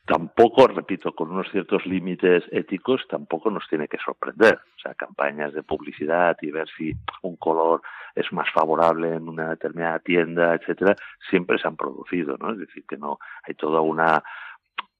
[0.06, 4.54] tampoco, repito, con unos ciertos límites éticos, tampoco nos tiene que sorprender.
[4.76, 7.82] O sea, campañas de publicidad y ver si un color
[8.14, 10.96] es más favorable en una determinada tienda, etcétera,
[11.28, 12.52] siempre se han producido, ¿no?
[12.52, 14.22] Es decir, que no hay toda una,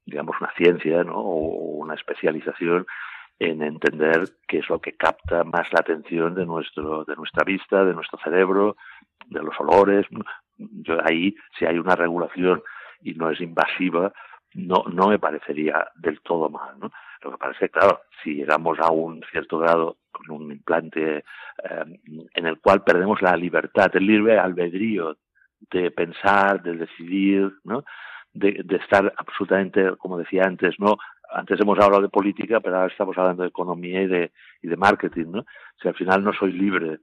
[0.05, 1.17] digamos, una ciencia, ¿no?
[1.17, 2.87] O una especialización
[3.39, 7.85] en entender qué es lo que capta más la atención de nuestro, de nuestra vista,
[7.85, 8.77] de nuestro cerebro,
[9.27, 10.07] de los olores.
[10.57, 12.63] Yo ahí, si hay una regulación
[13.03, 14.13] y no es invasiva,
[14.55, 16.79] no, no me parecería del todo mal.
[16.79, 16.91] ¿no?
[17.23, 22.01] Lo que parece, claro, si llegamos a un cierto grado con un implante eh,
[22.35, 25.17] en el cual perdemos la libertad, el libre albedrío
[25.71, 27.85] de pensar, de decidir, ¿no?
[28.33, 30.99] De, de, estar absolutamente, como decía antes, no
[31.31, 34.33] antes hemos hablado de política, pero ahora estamos hablando de economía y de,
[34.63, 35.47] y de marketing, ¿no?
[35.81, 36.99] Si al final no soy libre.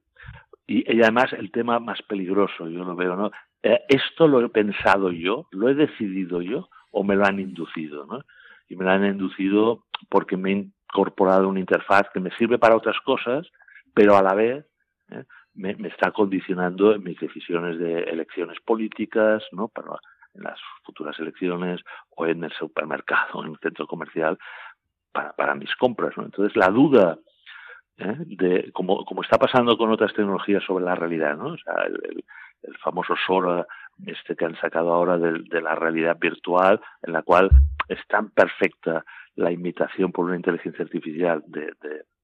[0.66, 3.30] Y, y además el tema más peligroso, yo lo veo, ¿no?
[3.62, 8.06] Eh, esto lo he pensado yo, lo he decidido yo, o me lo han inducido,
[8.06, 8.20] ¿no?
[8.68, 12.76] Y me lo han inducido porque me he incorporado una interfaz que me sirve para
[12.76, 13.46] otras cosas,
[13.92, 14.64] pero a la vez
[15.10, 15.24] ¿eh?
[15.54, 19.68] me, está condicionando en mis decisiones de elecciones políticas, ¿no?
[19.68, 19.98] Para
[20.34, 21.80] en las futuras elecciones
[22.10, 24.38] o en el supermercado, en el centro comercial,
[25.12, 26.24] para, mis compras, ¿no?
[26.24, 27.18] Entonces la duda
[27.98, 28.16] ¿eh?
[28.18, 31.48] de como, como está pasando con otras tecnologías sobre la realidad, ¿no?
[31.48, 32.24] O sea, el,
[32.62, 33.66] el famoso Sora
[34.06, 37.50] este que han sacado ahora de, la realidad virtual, en la cual
[37.88, 39.04] es tan perfecta
[39.36, 41.72] la imitación por una inteligencia artificial de,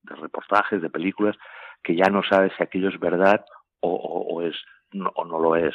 [0.04, 1.36] reportajes, de películas,
[1.82, 3.44] que ya no sabes si aquello es verdad
[3.80, 4.56] o, es
[4.92, 5.74] no, o no lo es.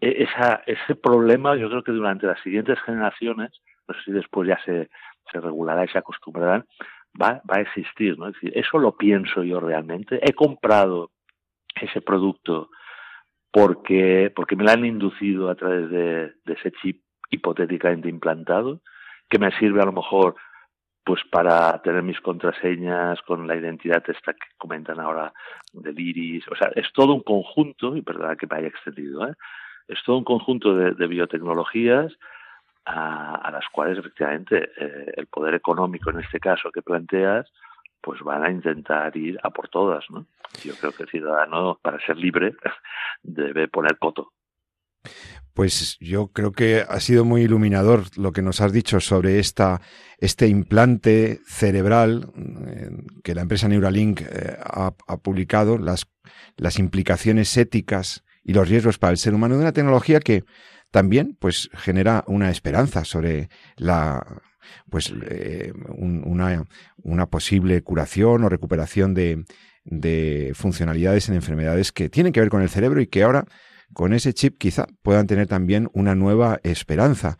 [0.00, 3.50] E, esa, ese problema yo creo que durante las siguientes generaciones,
[3.88, 4.88] no sé si después ya se,
[5.30, 6.64] se regulará y se acostumbrarán,
[7.20, 8.26] va, va a existir, ¿no?
[8.26, 10.18] Decir, eso lo pienso yo realmente.
[10.22, 11.10] He comprado
[11.80, 12.70] ese producto
[13.50, 18.80] porque, porque me la han inducido a través de, ese chip hipotéticamente implantado,
[19.28, 20.36] que me sirve a lo mejor
[21.04, 25.32] pues para tener mis contraseñas con la identidad esta que comentan ahora
[25.72, 29.34] del iris, o sea, es todo un conjunto, y perdona que me haya extendido, ¿eh?
[29.86, 32.12] es todo un conjunto de, biotecnologías
[32.84, 37.50] a, las cuales efectivamente eh, el poder económico en este caso que planteas
[38.06, 40.28] pues van a intentar ir a por todas, ¿no?
[40.62, 42.54] Yo creo que el ciudadano, para ser libre,
[43.24, 44.32] debe poner coto.
[45.52, 49.80] Pues yo creo que ha sido muy iluminador lo que nos has dicho sobre esta,
[50.18, 52.30] este implante cerebral
[52.68, 52.90] eh,
[53.24, 56.06] que la empresa Neuralink eh, ha, ha, publicado, las,
[56.56, 60.44] las implicaciones éticas y los riesgos para el ser humano de una tecnología que
[60.92, 64.24] también pues genera una esperanza sobre la
[64.90, 69.44] pues eh, una, posible curación o recuperación de,
[69.84, 73.46] de funcionalidades en enfermedades que tienen que ver con el cerebro y que ahora
[73.92, 77.38] con ese chip quizá puedan tener también una nueva esperanza.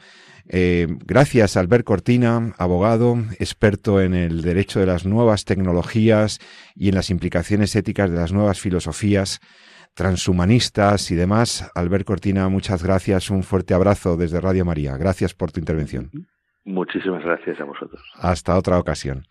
[0.48, 6.38] Eh, gracias, Albert Cortina, abogado, experto en el derecho de las nuevas tecnologías
[6.74, 9.40] y en las implicaciones éticas de las nuevas filosofías
[9.94, 11.68] transhumanistas y demás.
[11.74, 13.30] Albert Cortina, muchas gracias.
[13.30, 14.96] Un fuerte abrazo desde Radio María.
[14.96, 16.10] Gracias por tu intervención.
[16.66, 18.02] Muchísimas gracias a vosotros.
[18.16, 19.26] Hasta otra ocasión.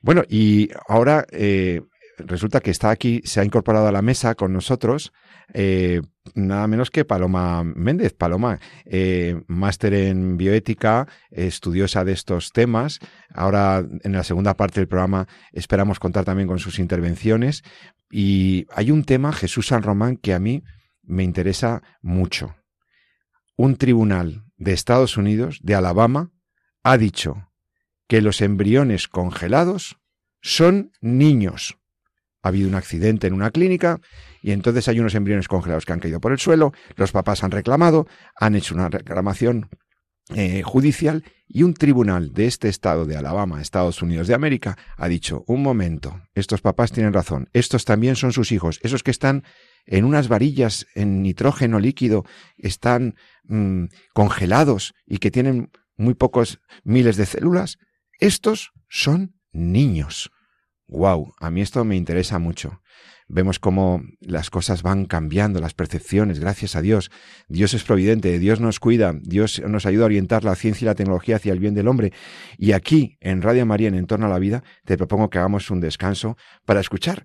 [0.00, 1.82] Bueno, y ahora eh,
[2.18, 5.12] resulta que está aquí, se ha incorporado a la mesa con nosotros
[5.52, 6.00] eh,
[6.34, 8.14] nada menos que Paloma Méndez.
[8.14, 12.98] Paloma, eh, máster en bioética, estudiosa de estos temas.
[13.32, 17.62] Ahora, en la segunda parte del programa, esperamos contar también con sus intervenciones.
[18.10, 20.62] Y hay un tema, Jesús San Román, que a mí
[21.02, 22.54] me interesa mucho.
[23.56, 26.30] Un tribunal de Estados Unidos, de Alabama,
[26.82, 27.50] ha dicho
[28.08, 29.98] que los embriones congelados
[30.40, 31.78] son niños.
[32.42, 34.00] Ha habido un accidente en una clínica
[34.40, 37.50] y entonces hay unos embriones congelados que han caído por el suelo, los papás han
[37.50, 39.68] reclamado, han hecho una reclamación
[40.34, 45.08] eh, judicial y un tribunal de este estado de Alabama, Estados Unidos de América, ha
[45.08, 49.44] dicho, un momento, estos papás tienen razón, estos también son sus hijos, esos que están
[49.86, 52.24] en unas varillas en nitrógeno líquido
[52.58, 57.78] están mm, congelados y que tienen muy pocos miles de células,
[58.18, 60.30] estos son niños.
[60.88, 62.80] Wow, a mí esto me interesa mucho.
[63.28, 67.10] Vemos cómo las cosas van cambiando, las percepciones, gracias a Dios.
[67.48, 70.94] Dios es providente, Dios nos cuida, Dios nos ayuda a orientar la ciencia y la
[70.94, 72.12] tecnología hacia el bien del hombre.
[72.56, 75.80] Y aquí, en Radio María, en Entorno a la Vida, te propongo que hagamos un
[75.80, 77.24] descanso para escuchar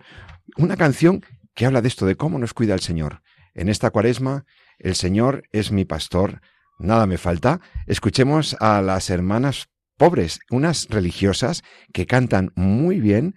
[0.58, 1.24] una canción
[1.56, 3.22] que habla de esto, de cómo nos cuida el Señor.
[3.54, 4.46] En esta cuaresma,
[4.80, 6.42] el Señor es mi pastor,
[6.80, 7.60] nada me falta.
[7.88, 13.36] Escuchemos a las hermanas pobres, unas religiosas que cantan muy bien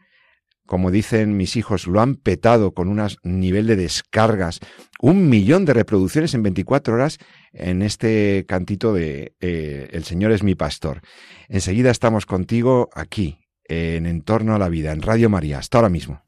[0.66, 4.60] como dicen mis hijos, lo han petado con un nivel de descargas,
[4.98, 7.18] un millón de reproducciones en 24 horas
[7.52, 11.02] en este cantito de eh, El Señor es mi pastor.
[11.48, 15.58] Enseguida estamos contigo aquí, en Entorno a la Vida, en Radio María.
[15.58, 16.22] Hasta ahora mismo.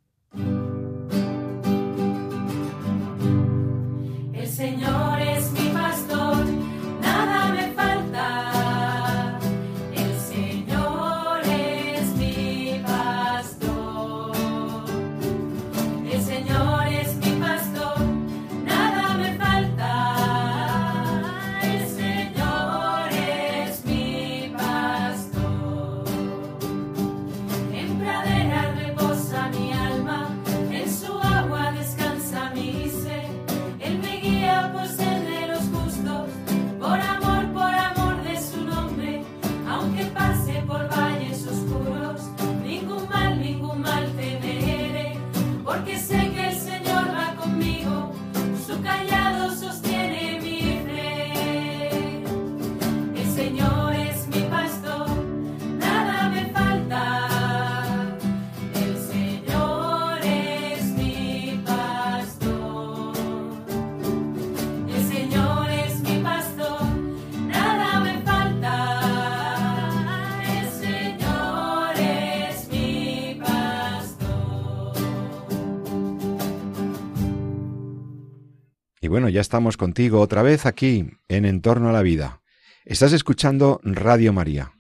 [79.08, 82.40] Bueno, ya estamos contigo otra vez aquí en Entorno a la Vida.
[82.84, 84.72] Estás escuchando Radio María.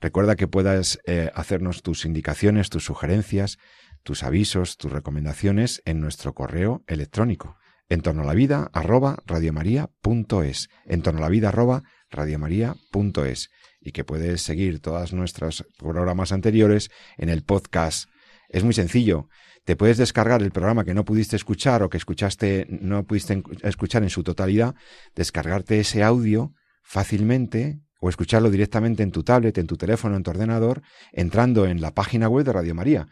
[0.00, 3.58] Recuerda que puedas eh, hacernos tus indicaciones, tus sugerencias,
[4.02, 7.56] tus avisos, tus recomendaciones en nuestro correo electrónico
[7.90, 13.92] en torno a la vida arroba radiomaria.es en torno a la vida arroba radiomaria.es y
[13.92, 18.08] que puedes seguir todas nuestros programas anteriores en el podcast.
[18.48, 19.28] Es muy sencillo.
[19.64, 24.02] Te puedes descargar el programa que no pudiste escuchar o que escuchaste, no pudiste escuchar
[24.02, 24.74] en su totalidad,
[25.14, 30.30] descargarte ese audio fácilmente o escucharlo directamente en tu tablet, en tu teléfono, en tu
[30.30, 30.80] ordenador,
[31.12, 33.06] entrando en la página web de Radio María,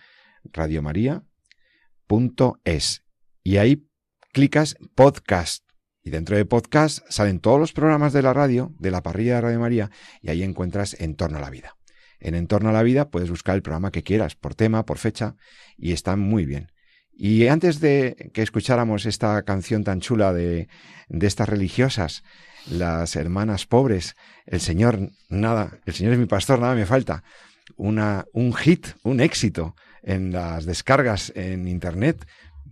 [0.45, 3.03] radiomaria.es.
[3.43, 3.87] Y ahí
[4.33, 5.69] clicas podcast.
[6.03, 9.43] Y dentro de podcast salen todos los programas de la radio, de la parrilla de
[9.43, 9.91] Radio María,
[10.23, 11.78] y ahí encuentras En torno a la vida
[12.21, 15.37] en Entorno a la Vida puedes buscar el programa que quieras, por tema, por fecha,
[15.77, 16.73] y está muy bien.
[17.21, 20.69] Y antes de que escucháramos esta canción tan chula de,
[21.09, 22.23] estas religiosas,
[22.71, 24.15] las hermanas pobres,
[24.47, 27.25] el Señor, nada, el Señor es mi pastor, nada me falta,
[27.77, 32.25] una, un hit, un éxito en las descargas en Internet.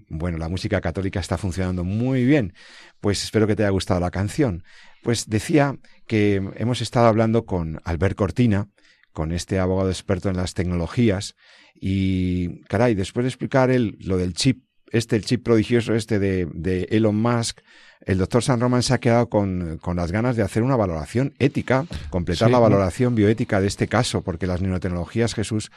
[0.08, 2.54] Bueno, la música católica está funcionando muy bien.
[3.00, 4.62] Pues espero que te haya gustado la canción.
[5.02, 8.68] Pues decía que hemos estado hablando con Albert Cortina,
[9.16, 11.36] con este abogado experto en las tecnologías.
[11.74, 16.86] Y, caray, después de explicar él lo del chip, este, el chip prodigioso este de,
[16.90, 17.60] Elon Musk,
[18.02, 21.86] el doctor San Román se ha quedado con, las ganas de hacer una valoración ética,
[22.10, 25.70] completar la valoración bioética de este caso, porque las nanotecnologías, Jesús,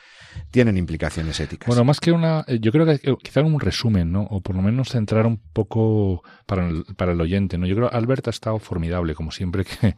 [0.52, 1.68] tienen implicaciones éticas.
[1.68, 4.24] Bueno, más que una, eh, yo creo que quizá un resumen, ¿no?
[4.24, 7.66] O por lo menos centrar un poco para el, para el oyente, ¿no?
[7.66, 9.96] Yo creo que Albert ha estado formidable, como siempre que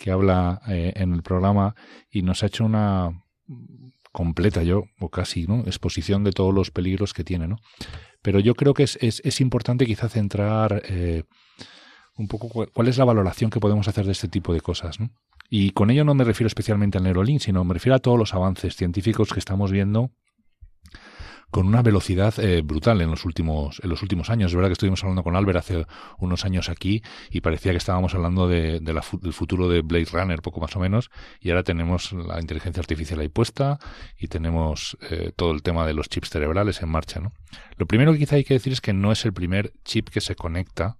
[0.00, 1.74] que habla eh, en el programa
[2.10, 3.22] y nos ha hecho una
[4.12, 5.60] completa yo, o casi, ¿no?
[5.60, 7.56] exposición de todos los peligros que tiene, ¿no?
[8.22, 11.24] Pero yo creo que es, es, es importante quizá centrar eh,
[12.16, 15.10] un poco cuál es la valoración que podemos hacer de este tipo de cosas, ¿no?
[15.48, 18.34] Y con ello no me refiero especialmente al Neurolink, sino me refiero a todos los
[18.34, 20.10] avances científicos que estamos viendo
[21.50, 24.52] con una velocidad eh, brutal en los últimos en los últimos años.
[24.52, 25.86] Es verdad que estuvimos hablando con Albert hace
[26.18, 30.60] unos años aquí y parecía que estábamos hablando de, del futuro de Blade Runner, poco
[30.60, 33.78] más o menos, y ahora tenemos la inteligencia artificial ahí puesta
[34.18, 37.20] y tenemos eh, todo el tema de los chips cerebrales en marcha.
[37.20, 37.32] ¿no?
[37.76, 40.20] Lo primero que quizá hay que decir es que no es el primer chip que
[40.20, 40.96] se conecta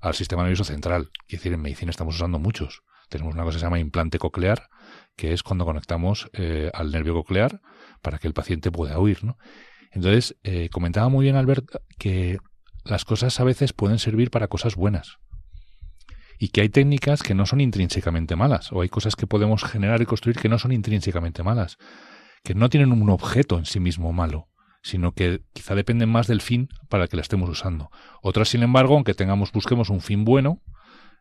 [0.00, 1.10] al sistema nervioso central.
[1.28, 2.82] Es decir, en medicina estamos usando muchos.
[3.08, 4.68] Tenemos una cosa que se llama implante coclear,
[5.16, 7.60] que es cuando conectamos eh, al nervio coclear
[8.02, 9.38] para que el paciente pueda oír, ¿no?
[9.94, 11.66] Entonces, eh, comentaba muy bien Albert
[11.98, 12.38] que
[12.84, 15.18] las cosas a veces pueden servir para cosas buenas.
[16.38, 20.02] Y que hay técnicas que no son intrínsecamente malas, o hay cosas que podemos generar
[20.02, 21.78] y construir que no son intrínsecamente malas,
[22.42, 24.48] que no tienen un objeto en sí mismo malo,
[24.82, 27.90] sino que quizá dependen más del fin para el que la estemos usando.
[28.20, 30.60] Otras, sin embargo, aunque tengamos, busquemos un fin bueno,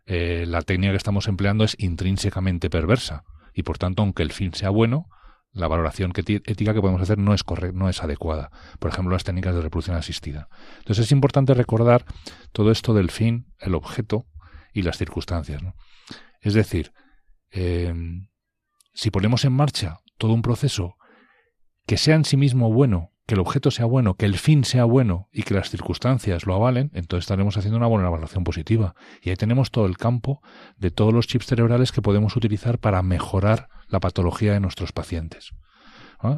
[0.07, 3.24] eh, la técnica que estamos empleando es intrínsecamente perversa.
[3.53, 5.07] Y por tanto, aunque el fin sea bueno,
[5.54, 8.51] la valoración ética que podemos hacer no es correcta, no es adecuada.
[8.80, 10.49] Por ejemplo, las técnicas de reproducción asistida.
[10.80, 12.06] Entonces es importante recordar
[12.51, 14.26] todo esto del fin, el objeto
[14.74, 15.62] y las circunstancias.
[16.41, 16.91] Es decir,
[17.51, 18.28] em,
[18.93, 20.95] si ponemos en marcha todo un proceso
[21.86, 24.84] que sea en sí mismo bueno, que el objeto sea bueno, que el fin sea
[24.84, 28.95] bueno y que las circunstancias lo avalen, entonces estaremos haciendo una buena evaluación positiva.
[29.22, 30.41] Y ahí tenemos todo el campo
[30.78, 35.53] de todos los chips cerebrales que podemos utilizar para mejorar la patología de nuestros pacientes.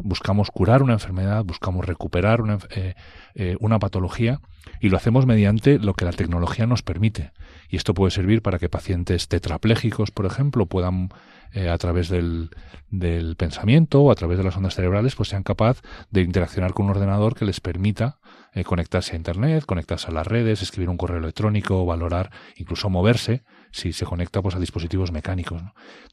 [0.04, 2.96] Buscamos curar una enfermedad, buscamos recuperar una, eh,
[3.36, 4.42] eh, una, patología
[4.82, 7.34] y lo hacemos mediante lo que la tecnología nos permite.
[7.70, 11.10] Y esto puede servir para que pacientes tetraplégicos, por ejemplo, puedan
[11.54, 12.50] eh, a través del,
[12.90, 16.86] del, pensamiento o a través de las ondas cerebrales, pues sean capaces de interaccionar con
[16.86, 18.18] un ordenador que les permita
[18.66, 23.44] conectarse a Internet, conectarse a las redes, escribir un correo electrónico, valorar, incluso moverse
[23.76, 25.62] si se conecta pues, a dispositivos mecánicos.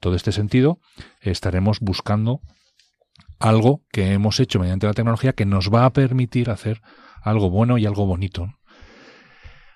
[0.00, 0.80] Todo este sentido
[1.20, 2.40] estaremos buscando
[3.38, 6.82] algo que hemos hecho mediante la tecnología que nos va a permitir hacer
[7.22, 8.52] algo bueno y algo bonito.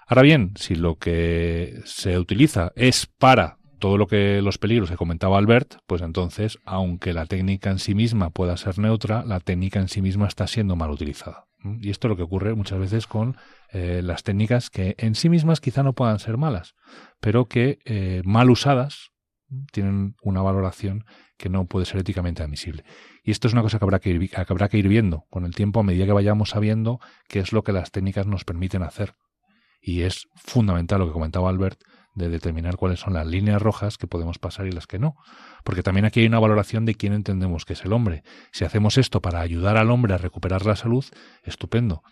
[0.08, 4.96] Ahora bien, si lo que se utiliza es para todo lo que los peligros que
[4.96, 9.80] comentaba Albert, pues entonces, aunque la técnica en sí misma pueda ser neutra, la técnica
[9.80, 11.46] en sí misma está siendo mal utilizada.
[11.80, 13.36] Y esto es lo que ocurre muchas veces con
[13.72, 16.74] eh, las técnicas que en sí mismas quizá no puedan ser malas,
[17.20, 19.10] pero que eh, mal usadas
[19.72, 21.04] tienen una valoración
[21.36, 22.84] que no puede ser éticamente admisible.
[23.22, 25.44] Y esto es una cosa que habrá que, ir, que habrá que ir viendo con
[25.44, 26.98] el tiempo a medida que vayamos sabiendo
[27.28, 29.14] qué es lo que las técnicas nos permiten hacer.
[29.80, 31.80] Y es fundamental lo que comentaba Albert
[32.14, 35.16] de determinar cuáles son las líneas rojas que podemos pasar y las que no.
[35.64, 38.24] Porque también aquí hay una valoración de quién entendemos que es el hombre.
[38.52, 41.04] Si hacemos esto para ayudar al hombre a recuperar la salud,
[41.44, 42.02] estupendo.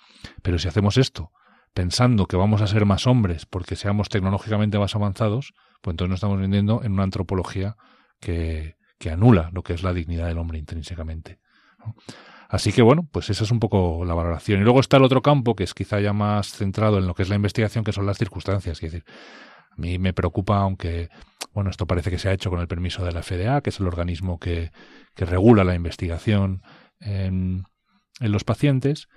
[0.43, 1.33] Pero si hacemos esto
[1.75, 5.53] pensando que vamos a ser más hombres porque seamos tecnológicamente más avanzados,
[5.83, 7.77] pues entonces nos estamos vendiendo en una antropología
[8.21, 11.41] que, que anula lo que es la dignidad del hombre intrínsecamente.
[12.49, 14.61] Así que bueno, pues esa es un poco la valoración.
[14.61, 17.23] Y luego está el otro campo, que es quizá ya más centrado en lo que
[17.25, 18.81] es la investigación, que son las circunstancias.
[18.81, 19.05] Es decir,
[19.71, 21.09] a mí me preocupa, aunque,
[21.53, 23.81] bueno, esto parece que se ha hecho con el permiso de la FDA, que es
[23.81, 24.71] el organismo que,
[25.17, 26.63] que regula la investigación
[27.01, 27.65] en,
[28.21, 29.09] en los pacientes.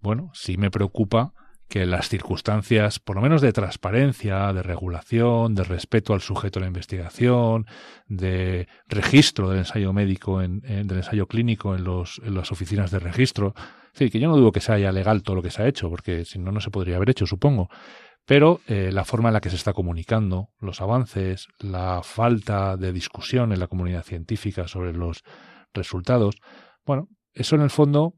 [0.00, 1.32] Bueno, sí me preocupa
[1.70, 6.64] que las circunstancias, por lo menos de transparencia, de regulación, de respeto al sujeto de
[6.64, 7.64] la investigación,
[8.08, 12.98] de registro del ensayo médico, en, del ensayo clínico en, los, en las oficinas de
[12.98, 13.54] registro.
[13.92, 16.24] Sí, que yo no dudo que sea legal todo lo que se ha hecho, porque
[16.24, 17.70] si no, no se podría haber hecho, supongo.
[18.26, 22.92] Pero eh, la forma en la que se está comunicando, los avances, la falta de
[22.92, 25.22] discusión en la comunidad científica sobre los
[25.72, 26.34] resultados,
[26.84, 28.14] bueno, eso en el fondo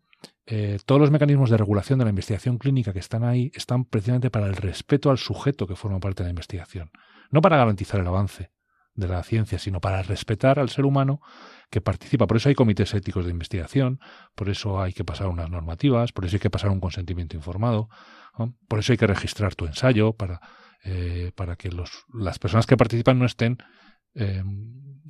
[0.47, 4.31] eh, todos los mecanismos de regulación de la investigación clínica que están ahí están precisamente
[4.31, 6.91] para el respeto al sujeto que forma parte de la investigación,
[7.31, 8.51] no para garantizar el avance
[8.95, 11.21] de la ciencia, sino para respetar al ser humano
[11.71, 12.27] que participa.
[12.27, 14.01] Por eso hay comités éticos de investigación,
[14.35, 17.89] por eso hay que pasar unas normativas, por eso hay que pasar un consentimiento informado,
[18.69, 20.41] por eso hay que registrar tu ensayo para,
[20.85, 21.71] eh, para que
[22.13, 23.59] las personas que participan no estén
[24.15, 24.43] eh,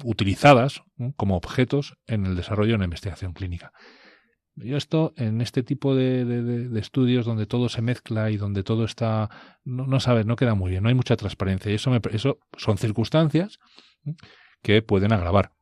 [0.05, 0.83] utilizadas
[1.17, 3.73] como objetos en el desarrollo de una investigación clínica.
[4.57, 9.31] Yo esto, en este tipo de, estudios donde todo se mezcla y donde todo está,
[9.65, 11.73] no, no sabes, no queda muy bien, no hay mucha transparencia.
[11.73, 13.59] Y eso, me, eso son circunstancias
[14.63, 15.53] que pueden agravar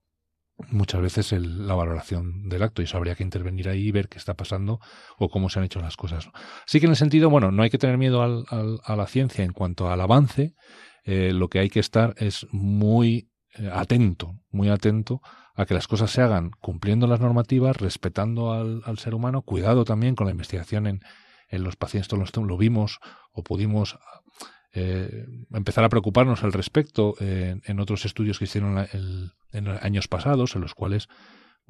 [0.69, 4.09] muchas veces el, la valoración del acto y eso habría que intervenir ahí y ver
[4.09, 4.81] qué está pasando
[5.19, 6.29] o cómo se han hecho las cosas.
[6.67, 9.07] Así que en el sentido, bueno, no hay que tener miedo al, al, a la
[9.07, 10.55] ciencia en cuanto al avance,
[11.05, 15.23] eh, lo que hay que estar es muy eh, atento, muy atento
[15.55, 20.15] a que las cosas se hagan cumpliendo las normativas, respetando al, ser humano, cuidado también
[20.15, 21.01] con la investigación en,
[21.51, 23.01] los pacientes, todos lo vimos
[23.33, 23.99] o pudimos
[24.73, 30.07] eh, empezar a preocuparnos al respecto eh, en otros estudios que hicieron el, en años
[30.07, 31.09] pasados, en los cuales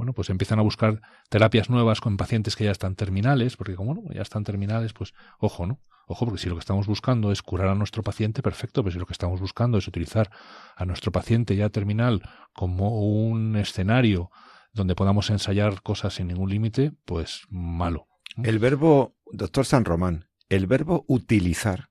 [0.01, 3.95] bueno, pues empiezan a buscar terapias nuevas con pacientes que ya están terminales, porque como
[3.95, 5.79] bueno, ya están terminales, pues ojo, ¿no?
[6.07, 8.99] Ojo, porque si lo que estamos buscando es curar a nuestro paciente, perfecto, pero si
[8.99, 10.31] lo que estamos buscando es utilizar
[10.75, 12.23] a nuestro paciente ya terminal
[12.55, 14.31] como un escenario
[14.73, 18.07] donde podamos ensayar cosas sin ningún límite, pues malo.
[18.43, 21.90] El verbo, doctor San Román, el verbo utilizar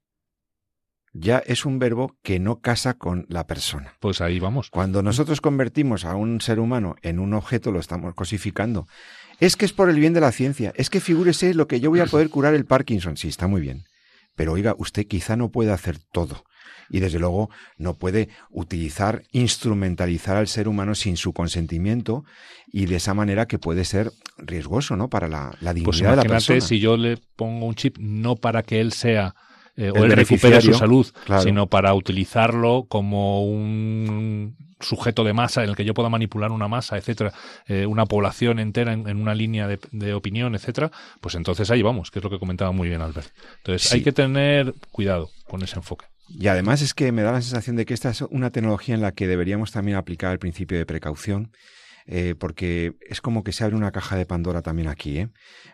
[1.13, 3.95] ya es un verbo que no casa con la persona.
[3.99, 4.69] Pues ahí vamos.
[4.69, 8.87] Cuando nosotros convertimos a un ser humano en un objeto, lo estamos cosificando.
[9.39, 10.73] Es que es por el bien de la ciencia.
[10.75, 13.17] Es que figúrese lo que yo voy a poder curar el Parkinson.
[13.17, 13.83] Sí, está muy bien
[14.39, 16.45] pero oiga, usted quizá no puede hacer todo.
[16.89, 22.23] Y desde luego no puede utilizar, instrumentalizar al ser humano sin su consentimiento
[22.71, 25.09] y de esa manera que puede ser riesgoso, ¿no?
[25.09, 26.61] Para la, la Pues dignidad de la imagínate persona.
[26.61, 29.35] si yo le pongo un chip no para que él sea
[29.79, 31.41] eh, o El él recupere su salud, claro.
[31.41, 36.67] sino para utilizarlo como un sujeto de masa en el que yo pueda manipular una
[36.67, 37.33] masa, etcétera,
[37.67, 41.81] eh, una población entera en, en una línea de, de opinión, etcétera, pues entonces ahí
[41.81, 43.29] vamos, que es lo que comentaba muy bien Albert.
[43.57, 43.97] Entonces Sí.
[43.97, 46.05] hay que tener cuidado con ese enfoque.
[46.29, 49.01] Y además es que me da la sensación de que esta es una tecnología en
[49.01, 51.51] la que deberíamos también aplicar el principio de precaución,
[52.05, 55.17] eh, porque es como que se abre una caja de Pandora también aquí.
[55.19, 55.29] ¿eh?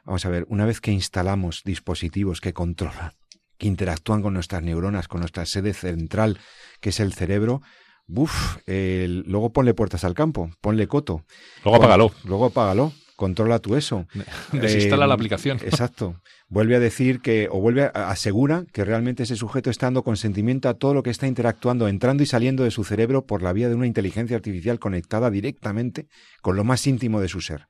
[0.05, 3.11] Vamos a ver, una vez que instalamos dispositivos que controlan,
[3.57, 6.39] que interactúan con nuestras neuronas, con nuestra sede central,
[6.81, 7.61] que es el cerebro,
[8.07, 11.23] buf, luego ponle puertas al campo, ponle coto.
[11.63, 14.07] Luego apágalo, Luego apágalo, controla tú eso.
[14.51, 15.59] desinstala Eh, la aplicación.
[15.63, 16.21] Exacto.
[16.47, 20.69] Vuelve a decir que, o vuelve a asegura que realmente ese sujeto está dando consentimiento
[20.69, 23.69] a todo lo que está interactuando, entrando y saliendo de su cerebro por la vía
[23.69, 26.07] de una inteligencia artificial conectada directamente
[26.41, 27.67] con lo más íntimo de su ser.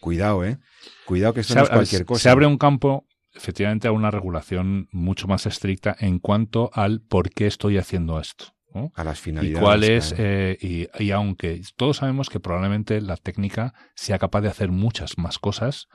[0.00, 0.58] Cuidado, ¿eh?
[1.04, 2.22] Cuidado que esto se, no es cualquier cosa.
[2.22, 3.06] se abre un campo,
[3.36, 8.46] efectivamente, a una regulación mucho más estricta en cuanto al por qué estoy haciendo esto.
[8.74, 8.92] ¿no?
[8.94, 9.62] a las y finalidades.
[9.62, 10.24] cuál es, claro.
[10.26, 15.16] eh, y, y aunque todos sabemos que probablemente la técnica sea capaz de hacer muchas
[15.16, 15.88] más cosas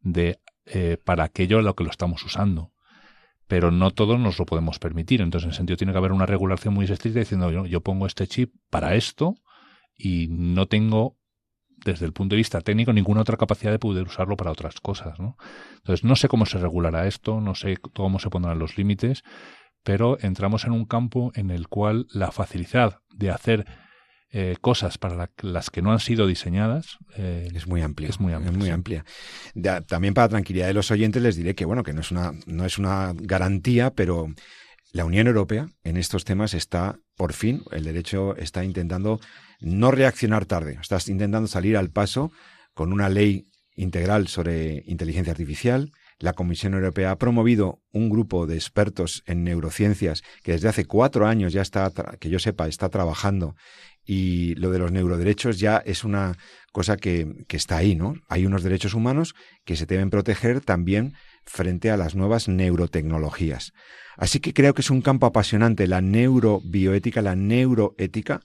[0.00, 2.72] de, eh, para aquello a lo que lo estamos usando.
[3.46, 5.22] Pero no todos nos lo podemos permitir.
[5.22, 8.06] Entonces, en ese sentido, tiene que haber una regulación muy estricta diciendo yo, yo pongo
[8.06, 9.34] este chip para esto
[9.96, 11.16] y no tengo,
[11.84, 15.18] desde el punto de vista técnico, ninguna otra capacidad de poder usarlo para otras cosas.
[15.20, 15.36] ¿no?
[15.76, 19.22] Entonces, no sé cómo se regulará esto, no sé cómo se pondrán los límites,
[19.82, 23.66] pero entramos en un campo en el cual la facilidad de hacer
[24.30, 28.10] eh, cosas para la- las que no han sido diseñadas eh, Es muy amplia.
[28.10, 28.70] Es muy amplia, sí.
[28.70, 29.04] amplia.
[29.54, 32.32] Ya, también para tranquilidad de los oyentes les diré que bueno, que no es una,
[32.46, 34.26] no es una garantía, pero
[34.92, 39.20] la Unión Europea en estos temas está, por fin, el derecho está intentando
[39.60, 42.32] no reaccionar tarde, está intentando salir al paso
[42.74, 45.92] con una ley integral sobre inteligencia artificial.
[46.18, 51.26] La Comisión Europea ha promovido un grupo de expertos en neurociencias que desde hace cuatro
[51.26, 53.54] años ya está, que yo sepa, está trabajando
[54.04, 56.38] y lo de los neuroderechos ya es una
[56.72, 58.14] cosa que, que está ahí, ¿no?
[58.28, 59.34] Hay unos derechos humanos
[59.64, 61.12] que se deben proteger también
[61.48, 63.72] frente a las nuevas neurotecnologías.
[64.16, 68.40] Así que creo que es un campo apasionante, la neurobioética, la neuroética.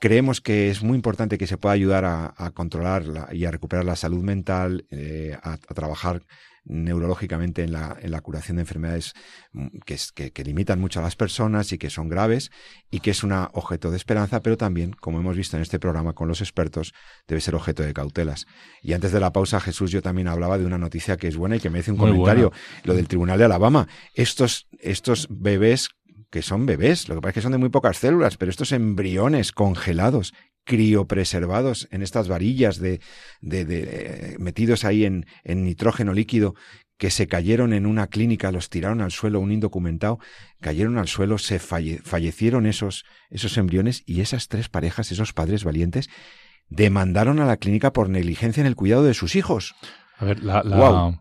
[0.00, 3.84] Creemos que es muy importante que se pueda ayudar a, controlar la- y a recuperar
[3.84, 6.22] la salud mental, eh, a trabajar
[6.70, 9.12] neurológicamente en la, en la curación de enfermedades
[9.52, 12.50] mm, que, es- que- que limitan mucho a las personas y que son graves
[12.90, 16.12] y que es un objeto de esperanza, pero también, como hemos visto en este programa
[16.12, 16.92] con los expertos,
[17.28, 18.46] debe ser objeto de cautelas.
[18.82, 21.56] Y antes de la pausa, Jesús, yo también hablaba de una noticia que es buena
[21.56, 22.52] y que merece un Muy comentario,
[22.84, 23.88] lo del Tribunal de Alabama.
[24.14, 25.90] Estos, estos bebés
[26.30, 28.70] que son bebés, lo que pasa es que son de muy pocas células, pero estos
[28.70, 30.32] embriones congelados,
[30.70, 33.00] criopreservados en estas varillas de,
[33.40, 36.54] de, de, eh, metidos ahí en, en nitrógeno líquido,
[36.96, 40.18] que se cayeron en una clínica, los tiraron al suelo, un indocumentado,
[40.60, 45.64] cayeron al suelo, se falle- fallecieron esos, esos embriones y esas tres parejas, esos padres
[45.64, 46.08] valientes,
[46.68, 49.74] demandaron a la clínica por negligencia en el cuidado de sus hijos.
[50.18, 51.20] A ver, la, la- Guau.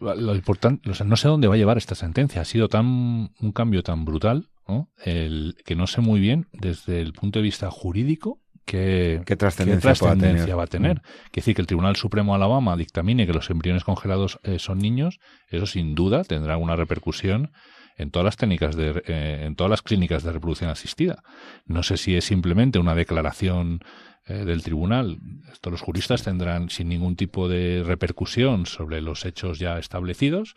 [0.00, 2.42] la- lo importante, o sea, no sé dónde va a llevar esta sentencia.
[2.42, 4.90] Ha sido tan un cambio tan brutal, ¿no?
[5.04, 9.36] El, que no sé muy bien desde el punto de vista jurídico qué, ¿Qué qué
[9.36, 11.00] trascendencia, va a tener.
[11.02, 14.78] Quiere decir que el Tribunal Supremo de Alabama dictamine que los embriones congelados eh, son
[14.78, 17.52] niños, eso sin duda tendrá una repercusión
[17.96, 21.22] en todas las técnicas de, eh, en todas las clínicas de reproducción asistida.
[21.64, 23.80] No sé si es simplemente una declaración
[24.26, 25.18] eh, del tribunal.
[25.52, 30.54] Esto los juristas tendrán sin ningún tipo de repercusión sobre los hechos ya establecidos.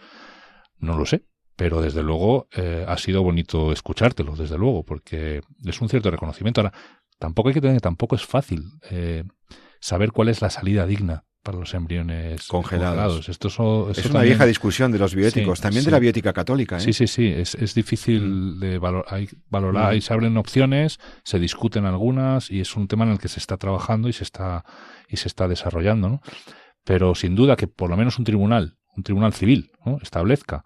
[0.79, 1.23] No lo sé.
[1.59, 6.61] Pero desde luego eh, ha sido bonito escuchártelo, desde luego, porque es un cierto reconocimiento.
[6.61, 6.73] Ahora,
[7.19, 9.25] tampoco hay que tener, tampoco es fácil eh,
[9.81, 13.27] saber cuál es la salida digna para los embriones Congelados.
[13.27, 15.87] Esto, so- esto Es una también- vieja discusión de los bioéticos, Sí, también sí.
[15.87, 16.77] de la biótica católica.
[16.77, 16.79] ¿eh?
[16.79, 18.21] Sí, sí, sí, es, es difícil
[18.55, 18.59] Mm.
[18.59, 19.97] de valor, hay valorar, Mm.
[19.97, 23.39] y se abren opciones, se discuten algunas y es un tema en el que se
[23.39, 24.63] está trabajando y se está
[25.09, 26.21] y se está desarrollando, ¿no?
[26.85, 29.97] Pero sin duda que por lo menos un tribunal, un tribunal civil, ¿no?
[30.01, 30.63] establezca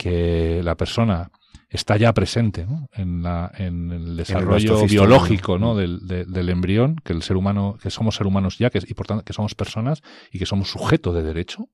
[0.00, 1.30] que la persona
[1.68, 2.88] está ya presente ¿no?
[2.94, 7.90] en, la, en el desarrollo biológico del, de- del embrión, que el ser humano, que
[7.90, 10.00] somos ser humanos ya, que, y por tanto que somos personas
[10.32, 11.68] y que somos sujeto de derecho,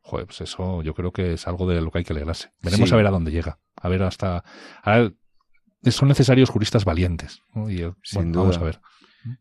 [0.00, 2.48] joder, pues eso yo creo que es algo de lo que hay que alegrarse.
[2.62, 2.94] Veremos Sí.
[2.94, 3.58] a ver a dónde llega.
[3.80, 4.42] A ver hasta...
[4.82, 5.12] ahora,
[5.90, 7.42] son necesarios juristas valientes.
[7.54, 7.70] ¿no?
[7.70, 8.80] Y, Sin bueno, vamos a ver.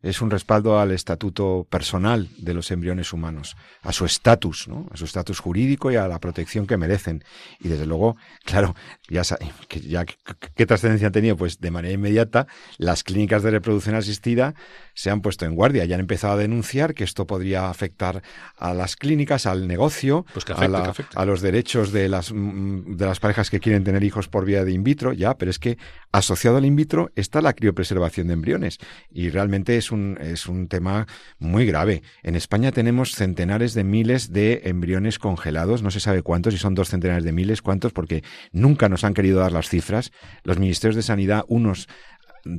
[0.01, 4.87] Es un respaldo al estatuto personal de los embriones humanos, a su estatus, ¿no?
[4.91, 7.23] a su estatus jurídico y a la protección que merecen.
[7.59, 8.75] Y desde luego, claro,
[9.09, 9.23] ya,
[9.67, 14.55] que ya qué trascendencia han tenido, pues de manera inmediata las clínicas de reproducción asistida
[14.93, 18.23] se han puesto en guardia y han empezado a denunciar que esto podría afectar
[18.57, 23.49] a las clínicas, al negocio, pues a, los derechos de las, mm, de las parejas
[23.49, 25.77] que quieren tener hijos por vía de in vitro, ya, pero es que
[26.11, 28.79] asociado al in vitro está la criopreservación de embriones
[29.11, 31.07] y realmente es un, es un tema
[31.39, 32.01] muy grave.
[32.23, 36.75] En España tenemos centenares de miles de embriones congelados, no se sabe cuántos, y son
[36.75, 40.11] dos centenares de miles, cuántos, porque nunca nos han querido dar las cifras.
[40.43, 41.87] Los ministerios de Sanidad, unos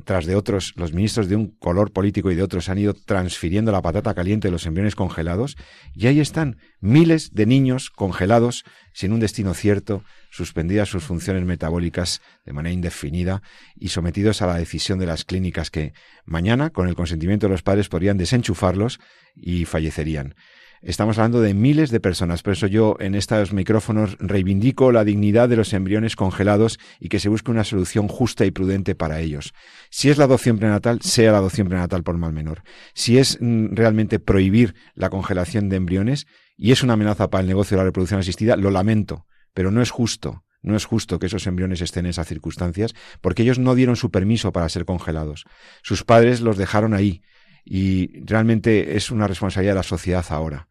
[0.03, 3.71] tras de otros, los ministros de un color político y de otros han ido transfiriendo
[3.71, 5.57] la patata caliente de los embriones congelados,
[5.93, 12.21] y ahí están miles de niños congelados sin un destino cierto, suspendidas sus funciones metabólicas
[12.45, 13.41] de manera indefinida
[13.75, 15.93] y sometidos a la decisión de las clínicas que
[16.25, 18.99] mañana, con el consentimiento de los padres, podrían desenchufarlos
[19.35, 20.35] y fallecerían.
[20.81, 25.49] Estamos hablando de miles de personas, por eso yo en estos micrófonos reivindico la dignidad
[25.49, 29.53] de los embriones congelados y que se busque una solución justa y prudente para ellos.
[29.89, 32.61] Si es la adopción prenatal, sea la adopción prenatal por mal menor.
[32.93, 37.47] Si es mm, realmente prohibir la congelación de embriones y es una amenaza para el
[37.47, 39.25] negocio de la reproducción asistida, lo lamento,
[39.55, 40.43] pero no es justo.
[40.61, 44.11] No es justo que esos embriones estén en esas circunstancias porque ellos no dieron su
[44.11, 45.45] permiso para ser congelados.
[45.81, 47.21] Sus padres los dejaron ahí
[47.69, 50.67] y realmente es una responsabilidad de la sociedad ahora.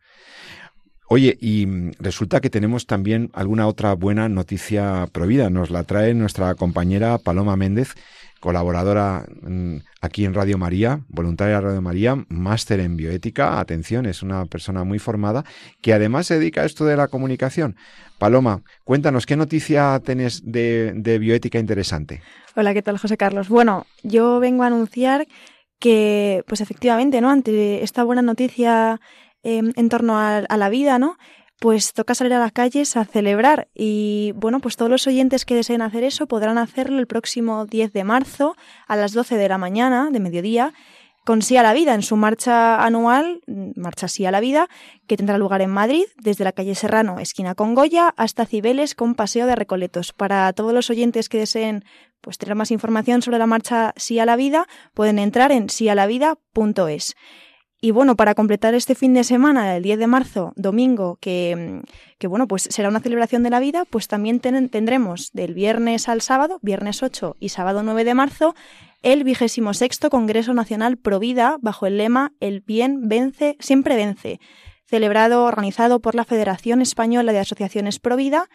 [1.09, 1.67] Oye, y
[2.01, 5.51] resulta que tenemos también alguna otra buena noticia prohibida.
[5.51, 7.95] Nos la trae nuestra compañera Paloma Méndez,
[8.41, 13.61] colaboradora mm, aquí en Radio María, voluntaria de Radio María, máster en bioética.
[13.61, 15.45] Atención, es una persona muy formada
[15.81, 17.77] que además se dedica a esto de la comunicación.
[18.19, 22.21] Paloma, cuéntanos, ¿qué noticia tienes de, de bioética interesante?
[22.57, 23.49] Hola, ¿qué tal, José Carlos?
[23.49, 25.29] Bueno, yo vengo a anunciar
[25.79, 27.31] que, pues efectivamente, ¿no?
[27.31, 29.01] Ante esta buena noticia
[29.43, 31.19] em, en torno a, la vida, ¿no?
[31.59, 35.55] Pues toca salir a las calles a celebrar y bueno, pues todos los oyentes que
[35.55, 38.57] deseen hacer eso podrán hacerlo el próximo 10 de marzo
[38.87, 40.75] a las 12 de la mañana, de mediodía,
[41.27, 43.41] con Sí a la Vida en su marcha anual,
[43.75, 44.69] Marcha Sí a la Vida,
[45.09, 49.17] que tendrá lugar en Madrid, desde la calle Serrano, esquina con Goya, hasta Cibeles con
[49.17, 50.13] Paseo de Recoletos.
[50.13, 51.85] Para todos los oyentes que deseen
[52.27, 57.15] pues, tener más información sobre la marcha Sí a la Vida, pueden entrar en sialavida.es.
[57.81, 61.83] Y bueno, para completar este fin de semana, el 10 de marzo, domingo, que,
[62.19, 66.21] que bueno, pues será una celebración de la vida, pues también tendremos del viernes al
[66.21, 68.57] sábado, viernes 8 y sábado 9 de marzo,
[69.03, 74.41] el vigésimo sexto Congreso Nacional Provida bajo el lema El bien vence, siempre vence,
[74.85, 78.49] celebrado, organizado por la Federación Española de Asociaciones Provida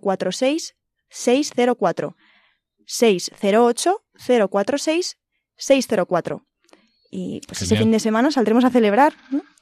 [0.00, 0.76] 046
[1.10, 2.16] 604
[2.86, 4.02] 608
[4.48, 5.18] 046
[5.56, 6.44] 604.
[7.10, 9.14] Y pues ese fin de semana saldremos a celebrar.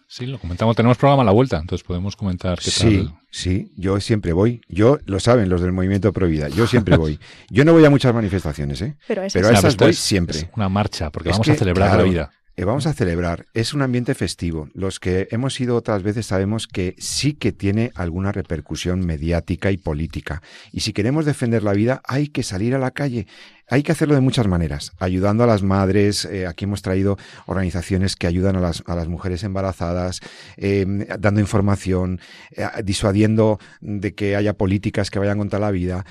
[0.08, 0.76] Sí, lo comentamos.
[0.76, 3.14] Tenemos programa a la vuelta, entonces podemos comentar qué sí, tal.
[3.30, 4.60] Sí, yo siempre voy.
[4.68, 7.18] Yo, lo saben los del movimiento Provida, yo siempre voy.
[7.50, 8.96] Yo no voy a muchas manifestaciones, ¿eh?
[9.06, 10.50] Pero, a esas voy siempre.
[10.56, 12.30] una marcha, porque vamos a celebrar la vida.
[12.58, 13.44] Eh, vamos a celebrar.
[13.52, 14.70] Es un ambiente festivo.
[14.72, 19.76] Los que hemos ido otras veces sabemos que sí que tiene alguna repercusión mediática y
[19.76, 20.40] política.
[20.72, 23.26] Y si queremos defender la vida, hay que salir a la calle.
[23.68, 26.24] Hay que hacerlo de muchas maneras, ayudando a las madres.
[26.24, 30.20] Eh, aquí hemos traído organizaciones que ayudan a las, a las mujeres embarazadas,
[30.56, 32.20] em, dando información,
[32.52, 36.06] eh, disuadiendo de que haya políticas que vayan contra la vida,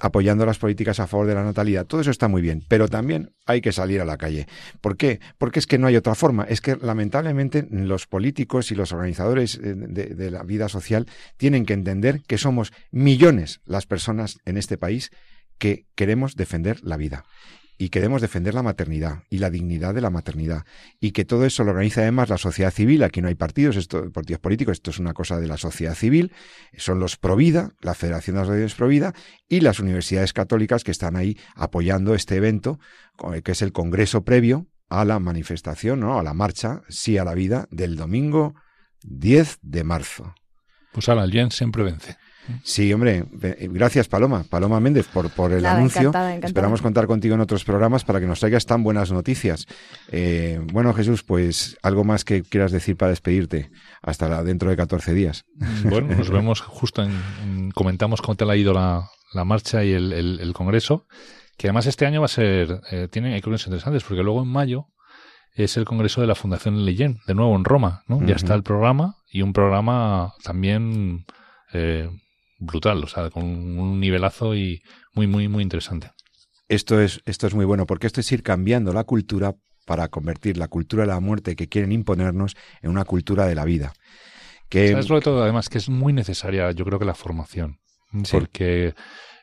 [0.00, 1.84] apoyando las políticas a favor de la natalidad.
[1.84, 4.46] Todo eso está muy bien, pero también hay que salir a la calle.
[4.80, 5.20] ¿Por qué?
[5.36, 6.44] Porque es que no hay otra forma.
[6.44, 11.06] Es que lamentablemente los políticos y los organizadores eh, de, de la vida social
[11.36, 15.10] tienen que entender que somos millones las personas en este país
[15.60, 17.24] que queremos defender la vida
[17.78, 20.64] y queremos defender la maternidad y la dignidad de la maternidad
[21.00, 24.10] y que todo eso lo organiza además la sociedad civil, aquí no hay partidos, esto,
[24.12, 26.32] partidos políticos, esto es una cosa de la sociedad civil,
[26.76, 29.14] son los Provida, la Federación de Asociaciones Provida
[29.48, 32.78] y las universidades católicas que están ahí apoyando este evento,
[33.42, 36.18] que es el congreso previo a la manifestación, ¿no?
[36.18, 38.54] a la marcha, sí a la vida, del domingo
[39.04, 40.34] 10 de marzo.
[40.92, 42.18] Pues ahora, el bien siempre vence.
[42.62, 46.12] Sí, hombre, gracias Paloma, Paloma Méndez por, por el anuncio.
[46.42, 49.66] Esperamos contar contigo en otros programas para que nos traigas tan buenas noticias.
[50.10, 53.70] Eh, bueno, Jesús, pues algo más que quieras decir para despedirte
[54.02, 55.44] hasta dentro de 14 días.
[55.84, 59.08] Bueno, nos vemos justo en, comentamos cómo te ha ido la,
[59.44, 61.06] marcha y el, congreso,
[61.56, 64.48] que además este año va a ser, eh, tiene hay cosas interesantes, porque luego en
[64.48, 64.86] mayo
[65.54, 68.24] es el congreso de la Fundación Leyen, de nuevo en Roma, ¿no?
[68.24, 71.26] Ya está el programa y un programa también
[71.72, 72.08] eh,
[72.60, 74.82] brutal, o sea, con un nivelazo y
[75.14, 76.12] muy, muy, muy interesante.
[76.68, 79.56] Esto es, esto es muy bueno, porque esto es ir cambiando la cultura
[79.86, 83.64] para convertir la cultura de la muerte que quieren imponernos en una cultura de la
[83.64, 83.92] vida.
[84.68, 84.90] Que...
[84.90, 85.42] ¿Sabes lo todo?
[85.42, 87.80] Además, que es muy necesaria, yo creo que la formación.
[88.30, 88.94] Porque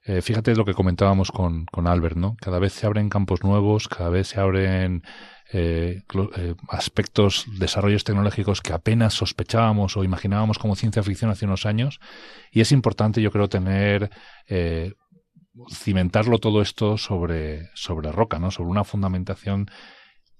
[0.06, 2.38] eh, fíjate lo que comentábamos con, con Albert, ¿no?
[2.40, 5.04] Cada vez se abren campos nuevos, cada vez se abren
[5.54, 6.04] eh,
[6.36, 12.00] eh, aspectos, desarrollos tecnológicos que apenas sospechábamos o imaginábamos como ciencia ficción hace unos años.
[12.52, 14.10] Y es importante, yo creo, tener,
[14.48, 14.94] eh,
[15.72, 18.52] cimentarlo todo esto sobre, sobre roca, ¿no?
[18.52, 19.68] Sobre una fundamentación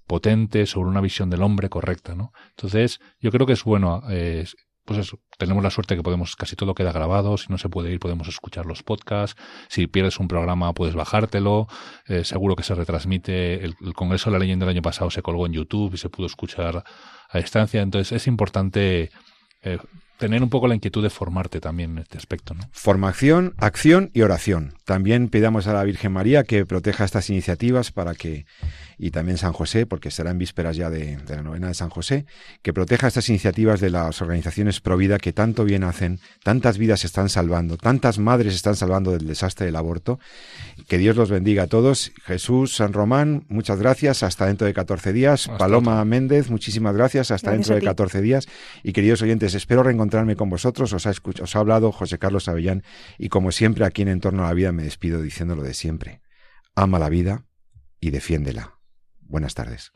[0.06, 2.32] potente, sobre una visión del hombre correcta, ¿no?
[2.50, 4.02] Entonces, yo creo que es bueno
[4.88, 7.92] pues eso, tenemos la suerte que podemos, casi todo queda grabado, si no se puede
[7.92, 11.68] ir podemos escuchar los podcasts, si pierdes un programa puedes bajártelo,
[12.06, 15.44] eh, seguro que se retransmite, el, Congreso de la Leyenda del año pasado se colgó
[15.44, 16.84] en YouTube y se pudo escuchar
[17.28, 19.10] a distancia, entonces es importante
[19.60, 19.76] eh,
[20.18, 22.52] tener un poco la inquietud de formarte también en este aspecto.
[22.52, 22.68] ¿no?
[22.72, 24.74] Formación, acción y oración.
[24.84, 28.46] También pidamos a la Virgen María que proteja estas iniciativas para que,
[28.98, 32.26] y también San José, porque será en vísperas ya de, la novena de San José,
[32.62, 37.00] que proteja estas iniciativas de las organizaciones pro vida que tanto bien hacen, tantas vidas
[37.00, 40.18] se están salvando, tantas madres están salvando del desastre del aborto.
[40.88, 42.12] Que Dios los bendiga a todos.
[42.24, 44.22] Jesús, San Román, muchas gracias.
[44.22, 45.48] Hasta dentro de 14 días.
[45.58, 47.30] Paloma Méndez, muchísimas gracias.
[47.30, 48.48] Hasta dentro de 14 días.
[48.82, 50.92] Y queridos oyentes, espero reencontrar encontrarme con vosotros.
[50.94, 52.82] Os ha, os ha hablado José Carlos Avellán
[53.18, 56.22] y como siempre aquí en Entorno a la Vida me despido diciendo lo de siempre.
[56.74, 57.44] Ama la vida
[58.00, 58.78] y defiéndela.
[59.20, 59.92] Buenas tardes.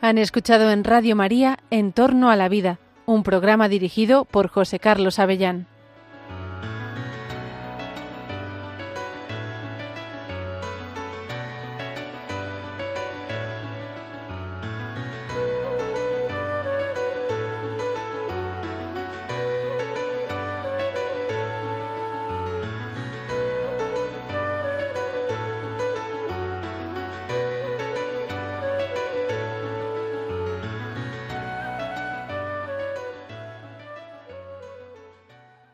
[0.00, 4.78] Han escuchado en Radio María En torno a la vida un programa dirigido por José
[4.78, 5.66] Carlos Avellán.